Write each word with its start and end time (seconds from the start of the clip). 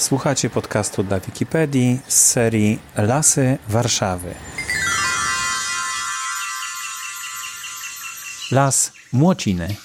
Słuchacie 0.00 0.50
podcastu 0.50 1.02
dla 1.02 1.20
Wikipedii 1.20 2.00
z 2.08 2.14
serii 2.14 2.78
Lasy 2.96 3.58
Warszawy. 3.68 4.34
Las 8.50 8.92
Młociny. 9.12 9.76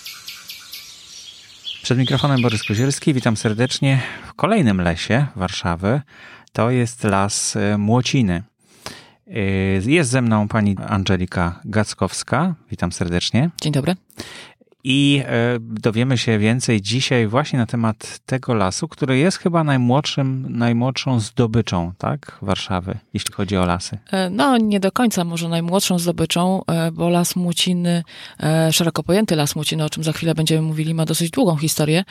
Przed 1.84 1.98
mikrofonem 1.98 2.42
Borys 2.42 2.64
Kozielski, 2.64 3.14
witam 3.14 3.38
serdecznie 3.38 4.02
w 4.28 4.34
kolejnym 4.34 4.82
lesie 4.82 5.26
Warszawy. 5.36 6.02
To 6.54 6.72
jest 6.72 7.04
Las 7.04 7.58
Młociny. 7.78 8.44
Jest 9.86 10.10
ze 10.10 10.22
mną 10.22 10.48
pani 10.48 10.76
Angelika 10.88 11.60
Gackowska. 11.66 12.56
Witam 12.72 12.92
serdecznie. 12.92 13.50
Dzień 13.62 13.74
dobry. 13.74 13.96
I 14.88 15.24
e, 15.26 15.58
dowiemy 15.60 16.18
się 16.18 16.40
więcej 16.40 16.82
dzisiaj 16.82 17.28
właśnie 17.28 17.60
na 17.60 17.66
temat 17.66 18.20
tego 18.26 18.54
lasu, 18.54 18.88
który 18.88 19.18
jest 19.18 19.38
chyba 19.38 19.64
najmłodszym, 19.64 20.46
najmłodszą 20.50 21.20
zdobyczą, 21.20 21.92
tak, 21.98 22.38
Warszawy, 22.42 22.98
jeśli 23.14 23.34
chodzi 23.34 23.58
o 23.58 23.66
lasy. 23.66 23.98
E, 24.12 24.30
no, 24.30 24.58
nie 24.58 24.80
do 24.80 24.92
końca 24.92 25.24
może 25.24 25.50
najmłodszą 25.50 26.00
zdobyczą, 26.00 26.62
e, 26.68 26.92
bo 26.92 27.10
las 27.10 27.36
Muciny, 27.36 28.04
szeroko 28.72 29.04
pojęty 29.04 29.36
las 29.36 29.56
Muciny, 29.56 29.84
o 29.84 29.90
czym 29.90 30.04
za 30.04 30.14
chwilę 30.14 30.36
będziemy 30.36 30.62
mówili, 30.62 30.94
ma 30.94 31.06
dosyć 31.06 31.32
długą 31.32 31.58
historię 31.58 32.04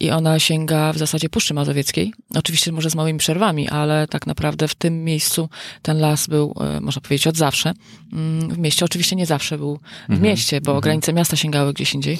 i 0.00 0.10
ona 0.10 0.38
sięga 0.38 0.92
w 0.92 0.98
zasadzie 0.98 1.28
Puszczy 1.28 1.54
Mazowieckiej. 1.54 2.12
Oczywiście 2.34 2.72
może 2.72 2.90
z 2.90 2.94
małymi 2.94 3.18
przerwami, 3.18 3.68
ale 3.68 4.06
tak 4.06 4.26
naprawdę 4.26 4.68
w 4.68 4.74
tym 4.74 5.04
miejscu 5.04 5.48
ten 5.82 5.98
las 6.00 6.26
był, 6.26 6.54
można 6.80 7.02
powiedzieć, 7.02 7.26
od 7.26 7.36
zawsze. 7.36 7.74
Mm, 8.12 8.48
w 8.48 8.58
mieście 8.58 8.84
oczywiście 8.84 9.16
nie 9.16 9.26
zawsze 9.26 9.58
był 9.58 9.76
w 9.76 10.10
mhm. 10.12 10.22
mieście, 10.22 10.60
bo 10.60 10.70
mhm. 10.70 10.82
granice 10.82 11.12
miasta 11.12 11.36
sięgały 11.36 11.72
gdzieś 11.72 11.87
gdzieś 11.88 11.94
indziej, 11.94 12.18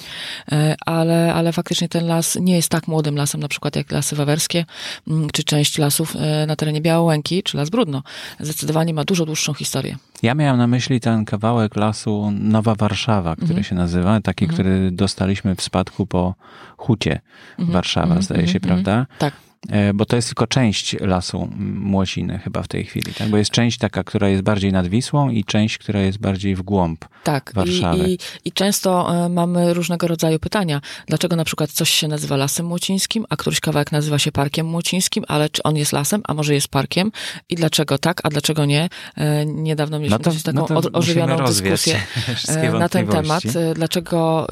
e, 0.52 0.76
ale, 0.86 1.34
ale 1.34 1.52
faktycznie 1.52 1.88
ten 1.88 2.06
las 2.06 2.38
nie 2.40 2.56
jest 2.56 2.68
tak 2.68 2.88
młodym 2.88 3.16
lasem, 3.16 3.40
na 3.40 3.48
przykład 3.48 3.76
jak 3.76 3.92
lasy 3.92 4.16
wawerskie, 4.16 4.64
mm, 5.08 5.30
czy 5.32 5.44
część 5.44 5.78
lasów 5.78 6.16
e, 6.16 6.46
na 6.46 6.56
terenie 6.56 6.80
Białołęki, 6.80 7.42
czy 7.42 7.56
las 7.56 7.70
Brudno. 7.70 8.02
Zdecydowanie 8.40 8.94
ma 8.94 9.04
dużo 9.04 9.26
dłuższą 9.26 9.54
historię. 9.54 9.96
Ja 10.22 10.34
miałem 10.34 10.58
na 10.58 10.66
myśli 10.66 11.00
ten 11.00 11.24
kawałek 11.24 11.76
lasu 11.76 12.32
Nowa 12.38 12.74
Warszawa, 12.74 13.36
który 13.36 13.48
mhm. 13.48 13.64
się 13.64 13.74
nazywa, 13.74 14.20
taki, 14.20 14.44
mhm. 14.44 14.54
który 14.54 14.90
dostaliśmy 14.90 15.54
w 15.54 15.62
spadku 15.62 16.06
po 16.06 16.34
hucie 16.76 17.20
mhm. 17.58 17.72
Warszawa, 17.72 18.22
zdaje 18.22 18.48
się, 18.48 18.60
prawda? 18.60 19.06
Tak. 19.18 19.47
E, 19.70 19.94
bo 19.94 20.04
to 20.04 20.16
jest 20.16 20.28
tylko 20.28 20.46
część 20.46 20.96
lasu 21.00 21.48
Młociny 21.58 22.38
chyba 22.38 22.62
w 22.62 22.68
tej 22.68 22.84
chwili, 22.84 23.14
tak? 23.14 23.28
Bo 23.28 23.36
jest 23.36 23.50
część 23.50 23.78
taka, 23.78 24.04
która 24.04 24.28
jest 24.28 24.42
bardziej 24.42 24.72
nad 24.72 24.86
Wisłą 24.86 25.30
i 25.30 25.44
część, 25.44 25.78
która 25.78 26.00
jest 26.00 26.18
bardziej 26.18 26.56
w 26.56 26.62
głąb 26.62 27.04
tak, 27.24 27.52
Warszawy. 27.54 28.08
I, 28.08 28.12
i, 28.12 28.18
I 28.44 28.52
często 28.52 29.14
e, 29.24 29.28
mamy 29.28 29.74
różnego 29.74 30.08
rodzaju 30.08 30.38
pytania. 30.38 30.80
Dlaczego 31.06 31.36
na 31.36 31.44
przykład 31.44 31.70
coś 31.70 31.90
się 31.90 32.08
nazywa 32.08 32.36
Lasem 32.36 32.66
Młocińskim, 32.66 33.24
a 33.28 33.36
któryś 33.36 33.60
kawałek 33.60 33.92
nazywa 33.92 34.18
się 34.18 34.32
Parkiem 34.32 34.66
Młocińskim, 34.66 35.24
ale 35.28 35.48
czy 35.48 35.62
on 35.62 35.76
jest 35.76 35.92
lasem, 35.92 36.22
a 36.24 36.34
może 36.34 36.54
jest 36.54 36.68
parkiem? 36.68 37.12
I 37.48 37.54
dlaczego 37.54 37.98
tak, 37.98 38.20
a 38.24 38.28
dlaczego 38.28 38.64
nie? 38.64 38.88
E, 39.16 39.46
niedawno 39.46 39.98
mieliśmy 39.98 40.18
no 40.24 40.32
to, 40.32 40.52
taką 40.52 40.74
no 40.74 40.80
ożywioną 40.92 41.46
dyskusję 41.46 42.00
na 42.78 42.88
ten 42.88 43.06
temat. 43.06 43.42
Dlaczego 43.74 44.46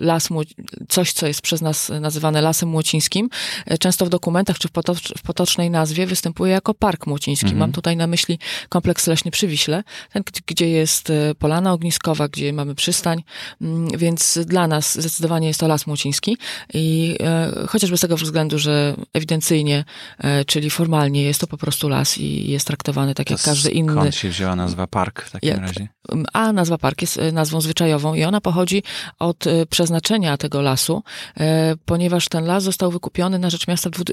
las, 0.00 0.28
coś, 0.88 1.12
co 1.12 1.26
jest 1.26 1.40
przez 1.40 1.62
nas 1.62 1.92
nazywane 2.00 2.40
Lasem 2.40 2.68
Młocińskim, 2.68 3.28
często 3.80 4.06
w 4.06 4.08
dokumentach 4.08 4.47
dokumentach 4.48 4.58
czy 4.58 4.68
w, 4.68 4.70
potocz, 4.70 5.12
w 5.18 5.22
potocznej 5.22 5.70
nazwie 5.70 6.06
występuje 6.06 6.52
jako 6.52 6.74
Park 6.74 7.06
Młociński. 7.06 7.46
Mhm. 7.46 7.58
Mam 7.58 7.72
tutaj 7.72 7.96
na 7.96 8.06
myśli 8.06 8.38
kompleks 8.68 9.06
leśny 9.06 9.30
przy 9.30 9.48
Wiśle, 9.48 9.82
ten, 10.12 10.22
gdzie 10.46 10.68
jest 10.68 11.10
e, 11.10 11.34
polana 11.34 11.72
ogniskowa, 11.72 12.28
gdzie 12.28 12.52
mamy 12.52 12.74
przystań, 12.74 13.22
mm, 13.60 13.88
więc 13.98 14.38
dla 14.46 14.66
nas 14.66 14.98
zdecydowanie 14.98 15.48
jest 15.48 15.60
to 15.60 15.68
Las 15.68 15.86
Młociński 15.86 16.36
i 16.74 17.16
e, 17.20 17.66
chociażby 17.68 17.96
z 17.96 18.00
tego 18.00 18.16
względu, 18.16 18.58
że 18.58 18.96
ewidencyjnie, 19.14 19.84
e, 20.18 20.44
czyli 20.44 20.70
formalnie 20.70 21.22
jest 21.22 21.40
to 21.40 21.46
po 21.46 21.56
prostu 21.56 21.88
las 21.88 22.18
i 22.18 22.50
jest 22.50 22.66
traktowany 22.66 23.14
tak 23.14 23.26
to 23.26 23.34
jak 23.34 23.42
każdy 23.42 23.70
inny. 23.70 23.92
Skąd 23.92 24.14
się 24.14 24.28
wzięła 24.28 24.56
nazwa 24.56 24.86
park 24.86 25.22
w 25.22 25.30
takim 25.30 25.48
jak, 25.48 25.60
razie? 25.60 25.88
A 26.32 26.52
nazwa 26.52 26.78
park 26.78 27.00
jest 27.00 27.18
e, 27.18 27.32
nazwą 27.32 27.60
zwyczajową 27.60 28.14
i 28.14 28.24
ona 28.24 28.40
pochodzi 28.40 28.82
od 29.18 29.46
e, 29.46 29.66
przeznaczenia 29.66 30.36
tego 30.36 30.62
lasu, 30.62 31.02
e, 31.36 31.74
ponieważ 31.84 32.28
ten 32.28 32.44
las 32.44 32.62
został 32.62 32.90
wykupiony 32.90 33.38
na 33.38 33.50
rzecz 33.50 33.68
miasta 33.68 33.90
w 33.90 34.04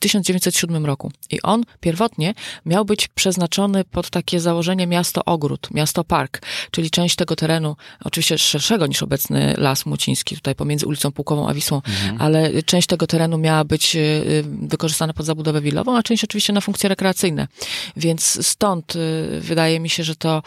1907 0.00 0.86
roku. 0.86 1.12
I 1.30 1.42
on 1.42 1.64
pierwotnie 1.80 2.34
miał 2.66 2.84
być 2.84 3.08
przeznaczony 3.08 3.84
pod 3.84 4.10
takie 4.10 4.40
założenie 4.40 4.86
miasto-ogród, 4.86 5.68
miasto-park, 5.70 6.42
czyli 6.70 6.90
część 6.90 7.16
tego 7.16 7.36
terenu, 7.36 7.76
oczywiście 8.04 8.38
szerszego 8.38 8.86
niż 8.86 9.02
obecny 9.02 9.54
Las 9.58 9.86
Muciński, 9.86 10.34
tutaj 10.34 10.54
pomiędzy 10.54 10.86
ulicą 10.86 11.12
Pułkową 11.12 11.48
a 11.48 11.54
Wisłą, 11.54 11.76
mhm. 11.76 12.22
ale 12.22 12.62
część 12.62 12.86
tego 12.86 13.06
terenu 13.06 13.38
miała 13.38 13.64
być 13.64 13.96
wykorzystana 14.62 15.12
pod 15.12 15.26
zabudowę 15.26 15.60
willową, 15.60 15.96
a 15.96 16.02
część 16.02 16.24
oczywiście 16.24 16.52
na 16.52 16.60
funkcje 16.60 16.88
rekreacyjne. 16.88 17.48
Więc 17.96 18.46
stąd 18.46 18.92
wydaje 19.40 19.80
mi 19.80 19.90
się, 19.90 20.04
że 20.04 20.16
to 20.16 20.42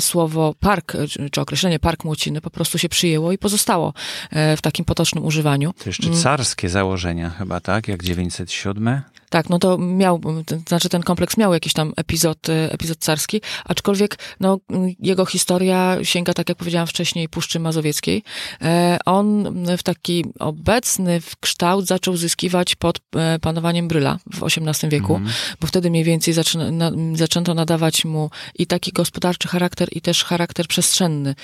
słowo 0.00 0.54
park, 0.60 0.92
czy 1.32 1.40
określenie 1.40 1.78
park 1.78 2.04
Młociny 2.04 2.40
po 2.40 2.50
prostu 2.50 2.78
się 2.78 2.88
przyjęło 2.88 3.32
i 3.32 3.38
pozostało 3.38 3.94
e, 4.30 4.56
w 4.56 4.62
takim 4.62 4.84
potocznym 4.84 5.24
używaniu. 5.24 5.74
To 5.78 5.88
jeszcze 5.88 6.06
mm. 6.06 6.22
carskie 6.22 6.68
założenia 6.68 7.30
chyba, 7.30 7.60
tak? 7.60 7.88
Jak 7.88 8.02
907? 8.02 8.93
Tak, 9.34 9.50
no 9.50 9.58
to 9.58 9.78
miał, 9.78 10.20
to 10.46 10.56
znaczy 10.68 10.88
ten 10.88 11.02
kompleks 11.02 11.36
miał 11.36 11.54
jakiś 11.54 11.72
tam 11.72 11.92
epizod, 11.96 12.48
e, 12.48 12.72
epizod 12.72 12.98
carski, 12.98 13.40
aczkolwiek 13.64 14.18
no, 14.40 14.58
jego 14.98 15.26
historia 15.26 15.96
sięga, 16.02 16.34
tak 16.34 16.48
jak 16.48 16.58
powiedziałam 16.58 16.86
wcześniej, 16.86 17.28
Puszczy 17.28 17.60
Mazowieckiej. 17.60 18.22
E, 18.62 18.98
on 19.04 19.54
w 19.78 19.82
taki 19.82 20.24
obecny 20.38 21.20
kształt 21.40 21.86
zaczął 21.86 22.16
zyskiwać 22.16 22.74
pod 22.74 23.00
e, 23.16 23.38
panowaniem 23.38 23.88
Bryla 23.88 24.18
w 24.32 24.42
XVIII 24.42 24.90
wieku, 24.90 25.16
mm. 25.16 25.32
bo 25.60 25.66
wtedy 25.66 25.90
mniej 25.90 26.04
więcej 26.04 26.34
zaczyna, 26.34 26.70
na, 26.70 26.90
zaczęto 27.14 27.54
nadawać 27.54 28.04
mu 28.04 28.30
i 28.58 28.66
taki 28.66 28.92
gospodarczy 28.92 29.48
charakter, 29.48 29.88
i 29.92 30.00
też 30.00 30.24
charakter 30.24 30.66
przestrzenny, 30.66 31.34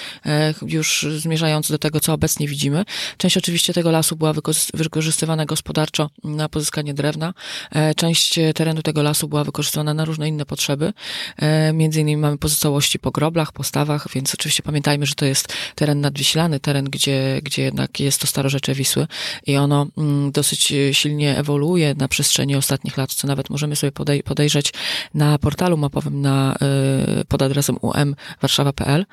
już 0.66 1.06
zmierzający 1.18 1.72
do 1.72 1.78
tego, 1.78 2.00
co 2.00 2.12
obecnie 2.12 2.48
widzimy. 2.48 2.84
Część 3.16 3.36
oczywiście 3.36 3.72
tego 3.72 3.90
lasu 3.90 4.16
była 4.16 4.32
wykorzystywana 4.74 5.46
gospodarczo 5.46 6.10
na 6.24 6.48
pozyskanie 6.48 6.94
drewna, 6.94 7.34
E, 7.74 7.79
część 7.96 8.38
terenu 8.54 8.82
tego 8.82 9.02
lasu 9.02 9.28
była 9.28 9.44
wykorzystana 9.44 9.94
na 9.94 10.04
różne 10.04 10.28
inne 10.28 10.46
potrzeby. 10.46 10.92
E, 11.36 11.72
między 11.72 12.00
innymi 12.00 12.22
mamy 12.22 12.38
pozostałości 12.38 12.98
po 12.98 13.10
groblach, 13.10 13.52
postawach, 13.52 14.06
więc 14.14 14.34
oczywiście 14.34 14.62
pamiętajmy, 14.62 15.06
że 15.06 15.14
to 15.14 15.24
jest 15.24 15.54
teren 15.74 16.00
nadwiślany, 16.00 16.60
teren, 16.60 16.84
gdzie, 16.84 17.40
gdzie 17.42 17.62
jednak 17.62 18.00
jest 18.00 18.20
to 18.20 18.26
starorzecze 18.26 18.74
Wisły 18.74 19.06
i 19.46 19.56
ono 19.56 19.86
mm, 19.98 20.32
dosyć 20.32 20.72
silnie 20.92 21.36
ewoluuje 21.36 21.94
na 21.94 22.08
przestrzeni 22.08 22.56
ostatnich 22.56 22.96
lat, 22.96 23.14
co 23.14 23.26
nawet 23.26 23.50
możemy 23.50 23.76
sobie 23.76 23.92
podej 23.92 24.22
podejrzeć 24.22 24.72
na 25.14 25.38
portalu 25.38 25.76
mapowym 25.76 26.20
na, 26.20 26.54
e, 26.54 27.24
pod 27.24 27.42
adresem 27.42 27.76
umwarszawa.pl. 27.76 29.06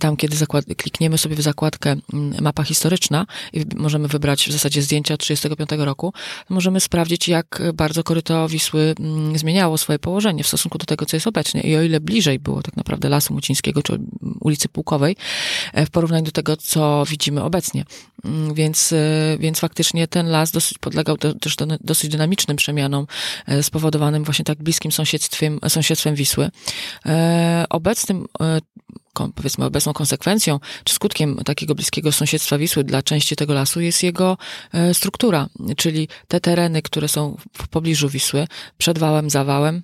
Tam, 0.00 0.16
kiedy 0.16 0.36
klikniemy 0.76 1.18
sobie 1.18 1.36
w 1.36 1.40
zakładkę 1.40 1.96
mm, 2.12 2.34
mapa 2.40 2.64
historyczna 2.64 3.26
i 3.52 3.64
możemy 3.76 4.08
wybrać 4.08 4.48
w 4.48 4.52
zasadzie 4.52 4.82
zdjęcia 4.82 5.14
od 5.14 5.20
1935 5.20 5.86
roku, 5.86 6.12
możemy 6.48 6.80
sprawdzić, 6.80 7.28
jak 7.28 7.62
bardzo 7.74 7.99
bardzo 8.00 8.08
koryto 8.08 8.48
Wisły 8.48 8.94
mm, 9.00 9.38
zmieniało 9.38 9.78
swoje 9.78 9.98
położenie 9.98 10.44
w 10.44 10.46
stosunku 10.46 10.78
do 10.78 10.86
tego, 10.86 11.06
co 11.06 11.16
jest 11.16 11.26
obecnie. 11.26 11.60
I 11.60 11.76
o 11.76 11.82
ile 11.82 12.00
bliżej 12.00 12.38
było 12.38 12.62
tak 12.62 12.76
naprawdę 12.76 13.08
Lasu 13.08 13.34
Mucińskiego 13.34 13.82
czy 13.82 13.98
ulicy 14.40 14.68
Pułkowej 14.68 15.16
e, 15.72 15.86
w 15.86 15.90
porównaniu 15.90 16.24
do 16.24 16.30
tego, 16.30 16.56
co 16.56 17.04
widzimy 17.08 17.42
obecnie. 17.42 17.84
Mm, 18.24 18.54
więc, 18.54 18.92
e, 18.92 19.36
więc 19.38 19.60
faktycznie 19.60 20.08
ten 20.08 20.28
las 20.28 20.50
dosyć 20.50 20.78
podlegał 20.78 21.16
też 21.16 21.56
do, 21.56 21.66
dosyć 21.80 22.10
dynamicznym 22.10 22.56
przemianom 22.56 23.06
e, 23.46 23.62
spowodowanym 23.62 24.24
właśnie 24.24 24.44
tak 24.44 24.62
bliskim 24.62 24.92
sąsiedztwem, 24.92 25.58
sąsiedztwem 25.68 26.14
Wisły. 26.14 26.50
Obecnym 27.70 28.26
powiedzmy 29.34 29.64
obecną 29.64 29.92
konsekwencją 29.92 30.60
czy 30.84 30.94
skutkiem 30.94 31.36
takiego 31.44 31.74
bliskiego 31.74 32.12
sąsiedztwa 32.12 32.58
Wisły 32.58 32.84
dla 32.84 33.02
części 33.02 33.36
tego 33.36 33.54
lasu 33.54 33.80
jest 33.80 34.02
jego 34.02 34.38
struktura, 34.92 35.48
czyli 35.76 36.08
te 36.28 36.40
tereny, 36.40 36.82
które 36.82 37.08
są 37.08 37.36
w 37.52 37.68
pobliżu 37.68 38.08
Wisły, 38.08 38.46
przed 38.78 38.98
wałem, 38.98 39.30
za 39.30 39.44
wałem, 39.44 39.82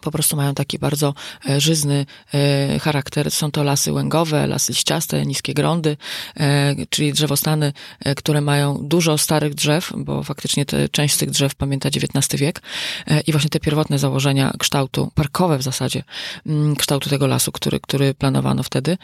po 0.00 0.10
prostu 0.10 0.36
mają 0.36 0.54
taki 0.54 0.78
bardzo 0.78 1.14
e, 1.48 1.60
żyzny 1.60 2.06
e, 2.34 2.78
charakter. 2.78 3.30
Są 3.30 3.50
to 3.50 3.62
lasy 3.62 3.92
łęgowe, 3.92 4.46
lasy 4.46 4.72
liściaste, 4.72 5.26
niskie 5.26 5.54
grądy, 5.54 5.96
e, 6.36 6.74
czyli 6.90 7.12
drzewostany, 7.12 7.72
które 8.16 8.40
mają 8.40 8.78
dużo 8.82 9.18
starych 9.18 9.54
drzew, 9.54 9.92
bo 9.96 10.22
faktycznie 10.22 10.66
te, 10.66 10.88
część 10.88 11.14
z 11.14 11.18
tych 11.18 11.30
drzew 11.30 11.54
pamięta 11.54 11.88
XIX 11.88 12.40
wiek 12.40 12.62
i 13.26 13.32
właśnie 13.32 13.50
te 13.50 13.60
pierwotne 13.60 13.98
założenia 13.98 14.52
kształtu, 14.58 15.10
parkowe 15.14 15.58
w 15.58 15.62
zasadzie, 15.62 16.02
mm, 16.46 16.76
kształtu 16.76 17.10
tego 17.10 17.26
lasu, 17.26 17.52
który, 17.52 17.80
który 17.80 18.14
planowano 18.14 18.62
wtedy. 18.62 18.98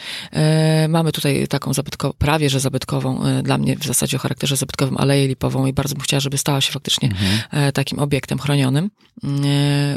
Mamy 0.88 1.12
tutaj 1.12 1.48
taką 1.48 1.74
zabytkową, 1.74 2.14
prawie 2.18 2.50
że 2.50 2.60
zabytkową, 2.60 3.20
dla 3.42 3.58
mnie 3.58 3.76
w 3.76 3.84
zasadzie 3.84 4.16
o 4.16 4.20
charakterze 4.20 4.56
zabytkowym 4.56 4.96
aleję 4.98 5.28
lipową 5.28 5.66
i 5.66 5.72
bardzo 5.72 5.94
bym 5.94 6.02
chciała, 6.02 6.20
żeby 6.20 6.38
stała 6.38 6.60
się 6.60 6.72
faktycznie 6.72 7.08
mhm. 7.08 7.72
takim 7.72 7.98
obiektem 7.98 8.38
chronionym. 8.38 8.90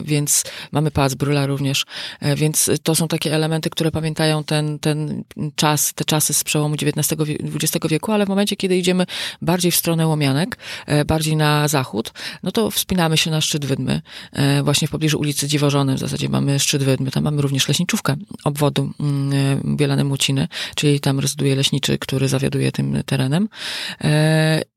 Więc 0.04 0.44
mamy 0.72 0.83
mamy 0.84 0.92
Pałac 0.92 1.14
Brula 1.14 1.46
również, 1.46 1.86
e, 2.20 2.36
więc 2.36 2.72
to 2.84 2.96
są 2.96 3.08
takie 3.08 3.34
elementy, 3.36 3.70
które 3.70 3.92
pamiętają 3.92 4.44
ten, 4.44 4.80
ten 4.80 5.24
czas, 5.56 5.94
te 5.94 6.06
czasy 6.06 6.34
z 6.34 6.44
przełomu 6.44 6.76
XIX-XX 6.76 7.88
wieku, 7.90 8.12
ale 8.12 8.26
w 8.26 8.30
momencie, 8.30 8.56
kiedy 8.56 8.78
idziemy 8.78 9.06
bardziej 9.42 9.72
w 9.72 9.76
stronę 9.76 10.08
Łomianek, 10.08 10.58
e, 10.86 11.06
bardziej 11.06 11.36
na 11.36 11.68
zachód, 11.68 12.14
no 12.44 12.52
to 12.52 12.72
wspinamy 12.72 13.18
się 13.18 13.32
na 13.32 13.42
szczyt 13.42 13.66
Wydmy, 13.66 14.02
e, 14.32 14.64
właśnie 14.64 14.88
w 14.88 14.92
pobliżu 14.92 15.20
ulicy 15.20 15.48
Dziwożony 15.48 15.96
w 15.96 16.00
zasadzie 16.00 16.30
mamy 16.30 16.60
szczyt 16.60 16.84
Wydmy, 16.84 17.12
tam 17.12 17.24
mamy 17.24 17.42
również 17.42 17.68
leśniczówkę 17.68 18.16
obwodu 18.44 18.92
mm, 19.00 19.78
Bielany 19.78 20.04
Muciny, 20.04 20.48
czyli 20.76 21.00
tam 21.00 21.20
rezyduje 21.20 21.56
leśniczy, 21.56 21.98
który 21.98 22.28
zawiaduje 22.28 22.72
tym 22.72 23.04
terenem 23.06 23.50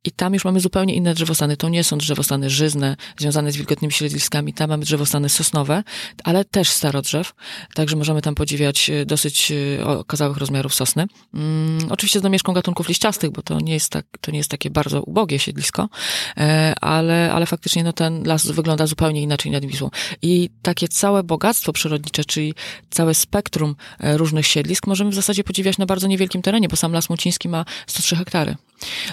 i 0.06 0.10
tam 0.10 0.34
już 0.34 0.44
mamy 0.44 0.60
zupełnie 0.60 0.94
inne 0.94 1.14
drzewostany. 1.14 1.56
To 1.56 1.68
nie 1.68 1.84
są 1.84 1.98
drzewostany 1.98 2.50
żyzne, 2.50 2.96
związane 3.18 3.52
z 3.52 3.56
wilgotnymi 3.56 3.92
środowiskami. 3.92 4.54
Tam 4.54 4.70
mamy 4.70 4.84
drzewostany 4.84 5.28
sosnowe, 5.28 5.82
ale 6.24 6.44
też 6.44 6.68
starodrzew. 6.68 7.32
Także 7.74 7.96
możemy 7.96 8.22
tam 8.22 8.34
podziwiać 8.34 8.90
e, 8.90 9.06
dosyć 9.06 9.52
e, 9.80 9.86
okazałych 9.86 10.36
rozmiarów 10.36 10.74
sosny. 10.74 11.06
Mm, 11.34 11.78
oczywiście 11.90 12.18
z 12.18 12.22
domieszką 12.22 12.52
gatunków 12.52 12.88
liściastych, 12.88 13.30
bo 13.30 13.42
to 13.42 13.60
nie 13.60 13.74
jest, 13.74 13.90
tak, 13.90 14.06
to 14.20 14.30
nie 14.30 14.38
jest 14.38 14.50
takie 14.50 14.70
bardzo 14.70 15.02
ubogie 15.02 15.38
siedlisko, 15.38 15.88
e, 16.36 16.74
ale, 16.80 17.32
ale 17.32 17.46
faktycznie 17.46 17.84
no, 17.84 17.92
ten 17.92 18.24
las 18.24 18.46
wygląda 18.46 18.86
zupełnie 18.86 19.22
inaczej 19.22 19.52
nad 19.52 19.64
Wisłą. 19.64 19.90
I 20.22 20.50
takie 20.62 20.88
całe 20.88 21.22
bogactwo 21.22 21.72
przyrodnicze, 21.72 22.24
czyli 22.24 22.54
całe 22.90 23.14
spektrum 23.14 23.76
różnych 24.00 24.46
siedlisk 24.46 24.86
możemy 24.86 25.10
w 25.10 25.14
zasadzie 25.14 25.44
podziwiać 25.44 25.78
na 25.78 25.86
bardzo 25.86 26.06
niewielkim 26.06 26.42
terenie, 26.42 26.68
bo 26.68 26.76
sam 26.76 26.92
Las 26.92 27.10
Muciński 27.10 27.48
ma 27.48 27.64
103 27.86 28.16
hektary. 28.16 28.56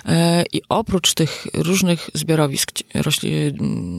E, 0.05 0.43
I 0.53 0.61
oprócz 0.69 1.13
tych 1.13 1.47
różnych 1.53 2.09
zbiorowisk 2.13 2.71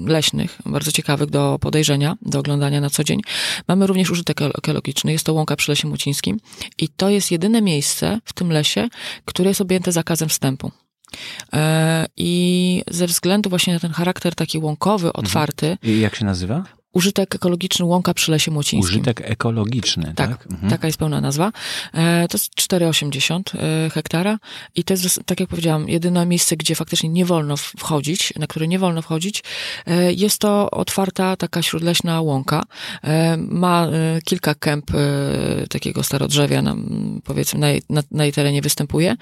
leśnych, 0.07 0.59
bardzo 0.67 0.93
ciekawych 0.93 1.31
do 1.31 1.59
podejrzenia, 1.61 2.17
do 2.23 2.39
oglądania 2.39 2.81
na 2.81 2.91
co 2.91 3.05
dzień, 3.05 3.21
mamy 3.69 3.87
również 3.87 4.11
użytek 4.11 4.43
ekologiczny. 4.43 5.13
Jest 5.13 5.27
to 5.27 5.33
łąka 5.33 5.57
przy 5.57 5.71
Lesie 5.71 5.89
Mucińskim 5.89 6.41
i 6.79 6.89
to 6.89 7.11
jest 7.11 7.31
jedyne 7.31 7.63
miejsce 7.63 8.19
w 8.25 8.33
tym 8.33 8.53
lesie, 8.53 8.89
które 9.25 9.49
jest 9.49 9.61
objęte 9.61 9.93
zakazem 9.93 10.29
wstępu. 10.29 10.71
E, 11.53 12.07
I 12.17 12.83
ze 12.91 13.07
względu 13.07 13.51
właśnie 13.51 13.75
na 13.75 13.81
ten 13.81 13.93
charakter 13.93 14.35
taki 14.35 14.59
łąkowy, 14.59 15.07
mhm. 15.07 15.25
otwarty. 15.25 15.77
I 15.83 16.01
jak 16.01 16.17
się 16.17 16.25
nazywa? 16.25 16.65
Użytek 16.95 17.35
ekologiczny 17.35 17.85
Łąka 17.85 18.15
przy 18.15 18.31
Lesie 18.31 18.51
Młocińskim. 18.51 18.95
Użytek 18.95 19.21
ekologiczny, 19.21 20.13
tak? 20.17 20.29
tak? 20.29 20.47
Mhm. 20.53 20.71
Taka 20.71 20.87
jest 20.87 20.99
pełna 20.99 21.21
nazwa. 21.21 21.53
E, 21.93 22.29
to 22.29 22.39
jest 22.39 22.55
4,80 22.55 23.41
e, 23.57 23.91
hektara 23.91 24.39
i 24.75 24.85
to 24.85 24.95
jest, 24.95 25.21
tak 25.27 25.41
jak 25.41 25.49
powiedziałam, 25.49 25.89
jedyne 25.89 26.27
miejsce, 26.27 26.57
gdzie 26.57 26.75
faktycznie 26.75 27.09
nie 27.09 27.25
wolno 27.25 27.57
wchodzić, 27.57 28.33
na 28.37 28.47
które 28.47 28.69
nie 28.69 28.79
wolno 28.79 29.03
wchodzić. 29.03 29.43
E, 29.87 30.13
jest 30.13 30.39
to 30.39 30.71
otwarta 30.71 31.37
taka 31.37 31.63
śródleśna 31.63 32.21
łąka. 32.21 32.63
Ma 33.39 33.89
kilka 34.25 34.55
kęp 34.55 34.91
takiego 35.71 36.03
starodrzewia, 36.03 36.63
powiedzmy, 37.25 37.61
na 37.61 37.69
jej, 37.71 37.83
na, 37.91 38.03
na 38.11 38.25
jej 38.25 38.33
terenie 38.33 38.63
występuje. 38.63 39.17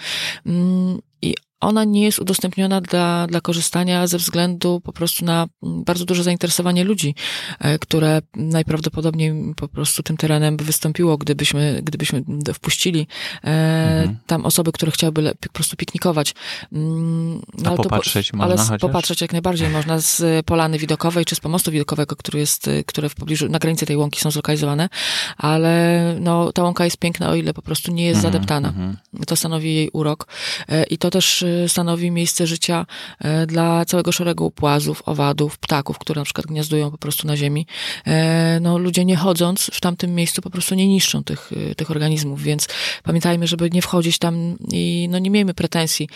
Mm, 0.46 0.98
I 1.22 1.34
ona 1.62 1.84
nie 1.84 2.04
jest 2.04 2.18
udostępniona 2.18 2.80
dla, 2.80 3.26
dla 3.26 3.40
korzystania 3.40 4.06
ze 4.06 4.18
względu 4.18 4.80
po 4.80 4.92
prostu 4.92 5.24
na 5.24 5.46
bardzo 5.62 6.04
duże 6.04 6.22
zainteresowanie 6.22 6.84
ludzi, 6.84 7.14
e, 7.58 7.78
które 7.78 8.22
najprawdopodobniej 8.36 9.54
po 9.56 9.68
prostu 9.68 10.02
tym 10.02 10.16
terenem 10.16 10.56
by 10.56 10.64
wystąpiło, 10.64 11.18
gdybyśmy, 11.18 11.80
gdybyśmy 11.82 12.22
wpuścili 12.54 13.06
e, 13.44 13.48
mhm. 13.48 14.18
tam 14.26 14.46
osoby, 14.46 14.72
które 14.72 14.92
chciałyby 14.92 15.32
po 15.40 15.48
prostu 15.52 15.76
piknikować. 15.76 16.34
Mm, 16.72 17.42
no, 17.58 17.72
A 17.72 17.76
popatrzeć 17.76 18.30
po, 18.30 18.36
można 18.36 18.66
Ale 18.68 18.78
popatrzeć 18.78 19.20
jak 19.20 19.32
najbardziej 19.32 19.68
można 19.68 19.98
z 19.98 20.46
polany 20.46 20.78
widokowej, 20.78 21.24
czy 21.24 21.34
z 21.34 21.40
pomostu 21.40 21.70
widokowego, 21.70 22.16
który 22.16 22.38
jest, 22.38 22.70
które 22.86 23.08
w 23.08 23.14
pobliżu, 23.14 23.48
na 23.48 23.58
granicy 23.58 23.86
tej 23.86 23.96
łąki 23.96 24.20
są 24.20 24.30
zlokalizowane, 24.30 24.88
ale 25.36 26.02
no, 26.20 26.52
ta 26.52 26.62
łąka 26.62 26.84
jest 26.84 26.96
piękna, 26.96 27.30
o 27.30 27.34
ile 27.34 27.54
po 27.54 27.62
prostu 27.62 27.92
nie 27.92 28.04
jest 28.04 28.18
mhm, 28.18 28.32
zadeptana. 28.32 28.68
Mhm. 28.68 28.96
To 29.26 29.36
stanowi 29.36 29.74
jej 29.74 29.90
urok. 29.92 30.26
E, 30.68 30.84
I 30.84 30.98
to 30.98 31.10
też 31.10 31.44
stanowi 31.68 32.10
miejsce 32.10 32.46
życia 32.46 32.86
e, 33.18 33.46
dla 33.46 33.84
całego 33.84 34.12
szeregu 34.12 34.50
płazów, 34.50 35.02
owadów, 35.06 35.58
ptaków, 35.58 35.98
które 35.98 36.20
na 36.20 36.24
przykład 36.24 36.46
gniazdują 36.46 36.90
po 36.90 36.98
prostu 36.98 37.26
na 37.26 37.36
ziemi. 37.36 37.66
E, 38.06 38.58
no, 38.60 38.78
ludzie 38.78 39.04
nie 39.04 39.16
chodząc 39.16 39.70
w 39.72 39.80
tamtym 39.80 40.14
miejscu 40.14 40.42
po 40.42 40.50
prostu 40.50 40.74
nie 40.74 40.88
niszczą 40.88 41.24
tych, 41.24 41.50
e, 41.70 41.74
tych 41.74 41.90
organizmów, 41.90 42.42
więc 42.42 42.68
pamiętajmy, 43.02 43.46
żeby 43.46 43.70
nie 43.70 43.82
wchodzić 43.82 44.18
tam 44.18 44.56
i 44.72 45.08
no, 45.10 45.18
nie 45.18 45.30
miejmy 45.30 45.54
pretensji 45.54 46.08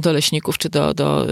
do 0.00 0.12
leśników 0.12 0.58
czy 0.58 0.68
do, 0.68 0.94
do 0.94 1.26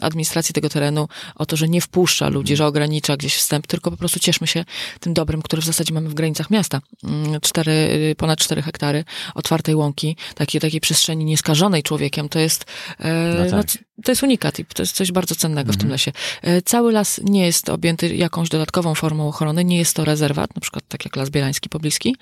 administracji 0.00 0.52
tego 0.52 0.68
terenu 0.68 1.08
o 1.34 1.46
to, 1.46 1.56
że 1.56 1.68
nie 1.68 1.80
wpuszcza 1.80 2.28
ludzi, 2.28 2.56
że 2.56 2.66
ogranicza 2.66 3.16
gdzieś 3.16 3.36
wstęp, 3.36 3.66
tylko 3.66 3.90
po 3.90 3.96
prostu 3.96 4.20
cieszmy 4.20 4.46
się 4.46 4.64
tym 5.00 5.14
dobrem, 5.14 5.42
które 5.42 5.62
w 5.62 5.64
zasadzie 5.64 5.94
mamy 5.94 6.08
w 6.08 6.14
granicach 6.14 6.50
miasta. 6.50 6.80
Mm, 7.04 7.40
cztery, 7.40 8.14
ponad 8.16 8.38
4 8.38 8.62
hektary 8.62 9.04
otwartej 9.34 9.74
łąki, 9.74 10.16
takiej, 10.34 10.60
takiej 10.60 10.80
przestrzeni 10.80 11.24
nieskażonej 11.24 11.82
człowiekiem, 11.82 12.28
to 12.28 12.38
jest 12.38 12.64
no, 12.98 13.44
no 13.44 13.50
tak. 13.50 13.52
no 13.52 13.62
to 14.04 14.12
jest 14.12 14.22
unikat 14.22 14.58
i 14.58 14.64
to 14.64 14.82
jest 14.82 14.96
coś 14.96 15.12
bardzo 15.12 15.34
cennego 15.34 15.72
w 15.72 15.76
tym 15.76 15.86
mhm. 15.86 15.92
lesie. 15.92 16.12
E, 16.42 16.62
cały 16.62 16.92
las 16.92 17.20
nie 17.24 17.46
jest 17.46 17.68
objęty 17.68 18.16
jakąś 18.16 18.48
dodatkową 18.48 18.94
formą 18.94 19.28
ochrony, 19.28 19.64
nie 19.64 19.78
jest 19.78 19.96
to 19.96 20.04
rezerwat, 20.04 20.56
na 20.56 20.60
przykład 20.60 20.84
tak 20.88 21.04
jak 21.04 21.16
Las 21.16 21.30
Bielański 21.30 21.68
pobliski. 21.68 22.16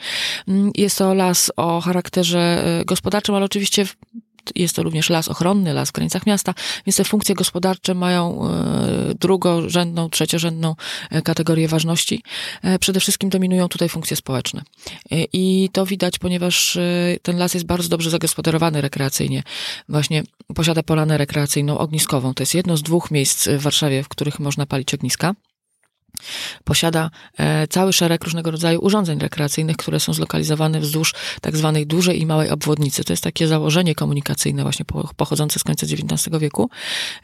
Mm, 0.48 0.70
jest 0.74 0.98
to 0.98 1.14
las 1.14 1.52
o 1.56 1.80
charakterze 1.80 2.64
e, 2.80 2.84
gospodarczym, 2.84 3.34
ale 3.34 3.44
oczywiście 3.44 3.86
jest 4.54 4.76
to 4.76 4.82
również 4.82 5.10
las 5.10 5.28
ochronny, 5.28 5.72
las 5.72 5.88
w 5.88 5.92
granicach 5.92 6.26
miasta, 6.26 6.54
więc 6.86 6.96
te 6.96 7.04
funkcje 7.04 7.34
gospodarcze 7.34 7.94
mają 7.94 8.48
e, 8.48 9.14
drugorzędną, 9.20 10.10
trzeciorzędną 10.10 10.74
e, 11.10 11.22
kategorię 11.22 11.68
ważności. 11.68 12.22
E, 12.62 12.78
przede 12.78 13.00
wszystkim 13.00 13.30
dominują 13.30 13.68
tutaj 13.68 13.88
funkcje 13.88 14.16
społeczne. 14.16 14.62
I 15.32 15.68
to 15.72 15.86
widać, 15.86 16.18
ponieważ 16.18 16.78
ten 17.22 17.38
las 17.38 17.54
jest 17.54 17.66
bardzo 17.66 17.88
dobrze 17.88 18.10
zagospodarowany 18.10 18.80
rekreacyjnie. 18.80 19.42
Właśnie 19.88 20.22
posiada 20.54 20.82
polanę 20.82 21.18
rekreacyjną 21.18 21.78
ogniskową. 21.78 22.34
To 22.34 22.42
jest 22.42 22.54
jedno 22.54 22.76
z 22.76 22.82
dwóch 22.82 23.10
miejsc 23.10 23.48
w 23.48 23.62
Warszawie, 23.62 24.02
w 24.02 24.08
których 24.08 24.40
można 24.40 24.66
palić 24.66 24.94
ogniska. 24.94 25.34
Posiada 26.64 27.10
e, 27.38 27.66
cały 27.68 27.92
szereg 27.92 28.24
różnego 28.24 28.50
rodzaju 28.50 28.80
urządzeń 28.80 29.18
rekreacyjnych, 29.18 29.76
które 29.76 30.00
są 30.00 30.12
zlokalizowane 30.12 30.80
wzdłuż 30.80 31.14
tak 31.40 31.56
zwanej 31.56 31.86
dużej 31.86 32.20
i 32.20 32.26
małej 32.26 32.50
obwodnicy. 32.50 33.04
To 33.04 33.12
jest 33.12 33.22
takie 33.22 33.48
założenie 33.48 33.94
komunikacyjne 33.94 34.62
właśnie 34.62 34.84
pochodzące 35.16 35.58
z 35.58 35.64
końca 35.64 35.86
XIX 35.86 36.38
wieku. 36.40 36.70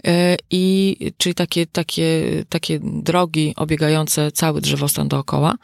E, 0.07 0.37
I 0.51 0.97
czyli 1.19 1.35
takie, 1.35 1.67
takie, 1.67 2.23
takie 2.49 2.81
drogi 2.83 3.55
obiegające 3.57 4.33
cały 4.33 4.61
drzewostan 4.61 5.09
dookoła, 5.09 5.55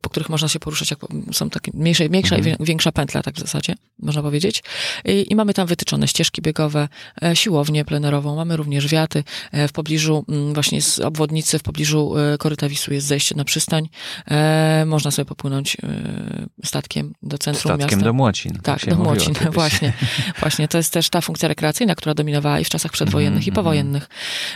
po 0.00 0.10
których 0.10 0.28
można 0.28 0.48
się 0.48 0.58
poruszać, 0.58 0.90
jak 0.90 1.00
są 1.32 1.50
takie 1.50 1.70
mniejsze, 1.74 2.08
mniejsza 2.08 2.36
mhm. 2.36 2.56
i 2.60 2.64
większa 2.64 2.92
pętla, 2.92 3.22
tak 3.22 3.34
w 3.34 3.38
zasadzie, 3.38 3.74
można 3.98 4.22
powiedzieć. 4.22 4.62
I, 5.04 5.26
I, 5.32 5.36
mamy 5.36 5.54
tam 5.54 5.66
wytyczone 5.66 6.08
ścieżki 6.08 6.42
biegowe, 6.42 6.88
e, 7.22 7.36
siłownię 7.36 7.84
plenerową, 7.84 8.36
mamy 8.36 8.56
również 8.56 8.88
wiaty 8.88 9.24
w 9.52 9.72
pobliżu 9.72 10.24
właśnie 10.52 10.82
z 10.82 10.98
obwodnicy, 10.98 11.58
w 11.58 11.62
pobliżu 11.62 12.14
koryta 12.40 12.68
Wisły 12.68 12.94
jest 12.94 13.06
zejście 13.06 13.34
na 13.34 13.44
przystań. 13.44 13.88
E, 14.30 14.84
można 14.86 15.10
sobie 15.10 15.26
popłynąć 15.26 15.76
e, 15.76 16.46
statkiem 16.64 17.14
do 17.22 17.38
centrum 17.38 17.60
statkiem 17.60 17.78
miasta. 17.78 17.86
Statkiem 17.86 18.04
do 18.04 18.12
Młocin. 18.12 18.58
Tak, 18.62 18.86
do 18.86 18.96
Młocin, 18.96 19.34
właśnie. 19.60 19.92
Właśnie, 20.40 20.68
to 20.68 20.78
jest 20.78 20.92
też 20.92 21.10
ta 21.10 21.20
funkcja 21.20 21.48
rekreacyjna, 21.48 21.94
która 21.94 22.14
dominowała 22.14 22.60
i 22.60 22.64
w 22.64 22.68
czasach 22.68 22.92
przedwojennych, 22.92 23.42
mm, 23.42 23.46
i 23.46 23.48
mhm. 23.48 23.54
powojennych, 23.54 24.08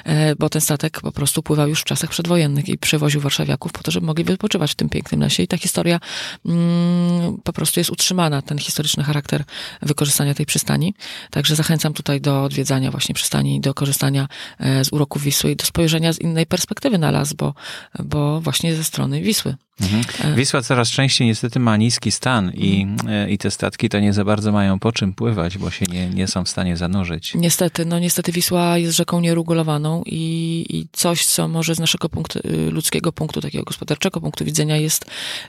e, 0.05 0.37
bo 0.37 0.49
ten 0.49 0.61
statek 0.61 1.00
po 1.00 1.12
prostu 1.12 1.43
pływał 1.43 1.69
już 1.69 1.81
w 1.81 1.85
czasach 1.85 2.11
przedwojennych 2.11 2.69
i 2.69 2.79
przewoził 2.79 3.21
warszawiaków 3.21 3.73
po 3.73 3.83
to, 3.83 3.91
żeby 3.91 4.07
mogli 4.07 4.25
wypoczywać 4.25 4.73
w 4.73 4.75
tym 4.75 4.88
pięknym 4.88 5.21
lesie. 5.21 5.43
I 5.43 5.49
ta 5.49 5.59
historia 5.59 6.00
mm, 6.47 7.38
po 7.45 7.53
prostu 7.53 7.81
jest 7.81 7.91
utrzymana, 7.91 8.43
ten 8.43 8.59
historyczny 8.59 9.05
charakter 9.05 9.45
wykorzystania 9.83 10.35
tej 10.35 10.47
przystani. 10.47 10.95
Także 11.31 11.57
zachęcam 11.57 11.93
tutaj 11.93 12.21
do 12.21 12.45
odwiedzania 12.45 12.91
właśnie 12.91 13.14
przystani, 13.14 13.61
do 13.61 13.75
korzystania 13.75 14.29
e, 14.59 14.85
z 14.85 14.93
uroków 14.93 15.23
Wisły 15.23 15.50
i 15.50 15.57
do 15.57 15.64
spojrzenia 15.64 16.12
z 16.12 16.19
innej 16.19 16.47
perspektywy 16.47 16.99
na 16.99 17.11
las, 17.11 17.33
bo 17.33 17.55
bo 18.04 18.40
właśnie 18.40 18.75
ze 18.75 18.85
strony 18.85 19.23
Wisły. 19.23 19.54
Mhm. 19.81 20.04
E, 20.33 20.37
Wisła 20.37 20.62
coraz 20.62 20.90
częściej 20.90 21.26
niestety 21.26 21.61
ma 21.61 21.76
niski 21.76 22.11
stan 22.11 22.52
i, 22.54 22.83
mhm. 22.83 23.09
e, 23.09 23.31
i 23.31 23.38
te 23.38 23.50
statki 23.50 23.88
to 23.88 24.00
nie 24.00 24.12
za 24.12 24.25
bardzo 24.25 24.52
mają 24.52 24.78
po 24.78 24.93
czym 24.93 25.12
pływać, 25.12 25.59
bo 25.59 25.71
się 25.71 25.87
nie, 25.93 26.09
nie 26.09 26.26
są 26.26 26.45
w 26.45 26.49
stanie 26.49 26.76
zanurzyć. 26.76 27.35
Niestety, 27.35 27.85
no 27.85 27.99
niestety 27.99 28.33
Wisła 28.33 28.78
jest 28.78 28.97
rzeką 28.97 29.21
nieregulowaną 29.21 30.02
i, 30.07 30.66
i 30.69 30.87
coś, 30.93 31.26
co 31.26 31.49
może 31.49 31.75
z 31.75 31.78
naszego 31.78 32.09
punktu, 32.09 32.38
y, 32.38 32.71
ludzkiego 32.71 33.12
punktu, 33.12 33.40
takiego 33.40 33.64
gospodarczego 33.64 34.21
punktu 34.21 34.45
widzenia 34.45 34.76
jest 34.76 35.04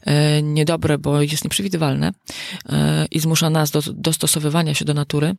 e, 0.06 0.42
niedobre, 0.42 0.98
bo 0.98 1.22
jest 1.22 1.44
nieprzewidywalne 1.44 2.12
e, 2.70 3.06
i 3.12 3.20
zmusza 3.20 3.50
nas 3.50 3.72
do 3.72 3.82
dostosowywania 3.94 4.74
się 4.74 4.86
do 4.86 4.94
natury 4.94 5.36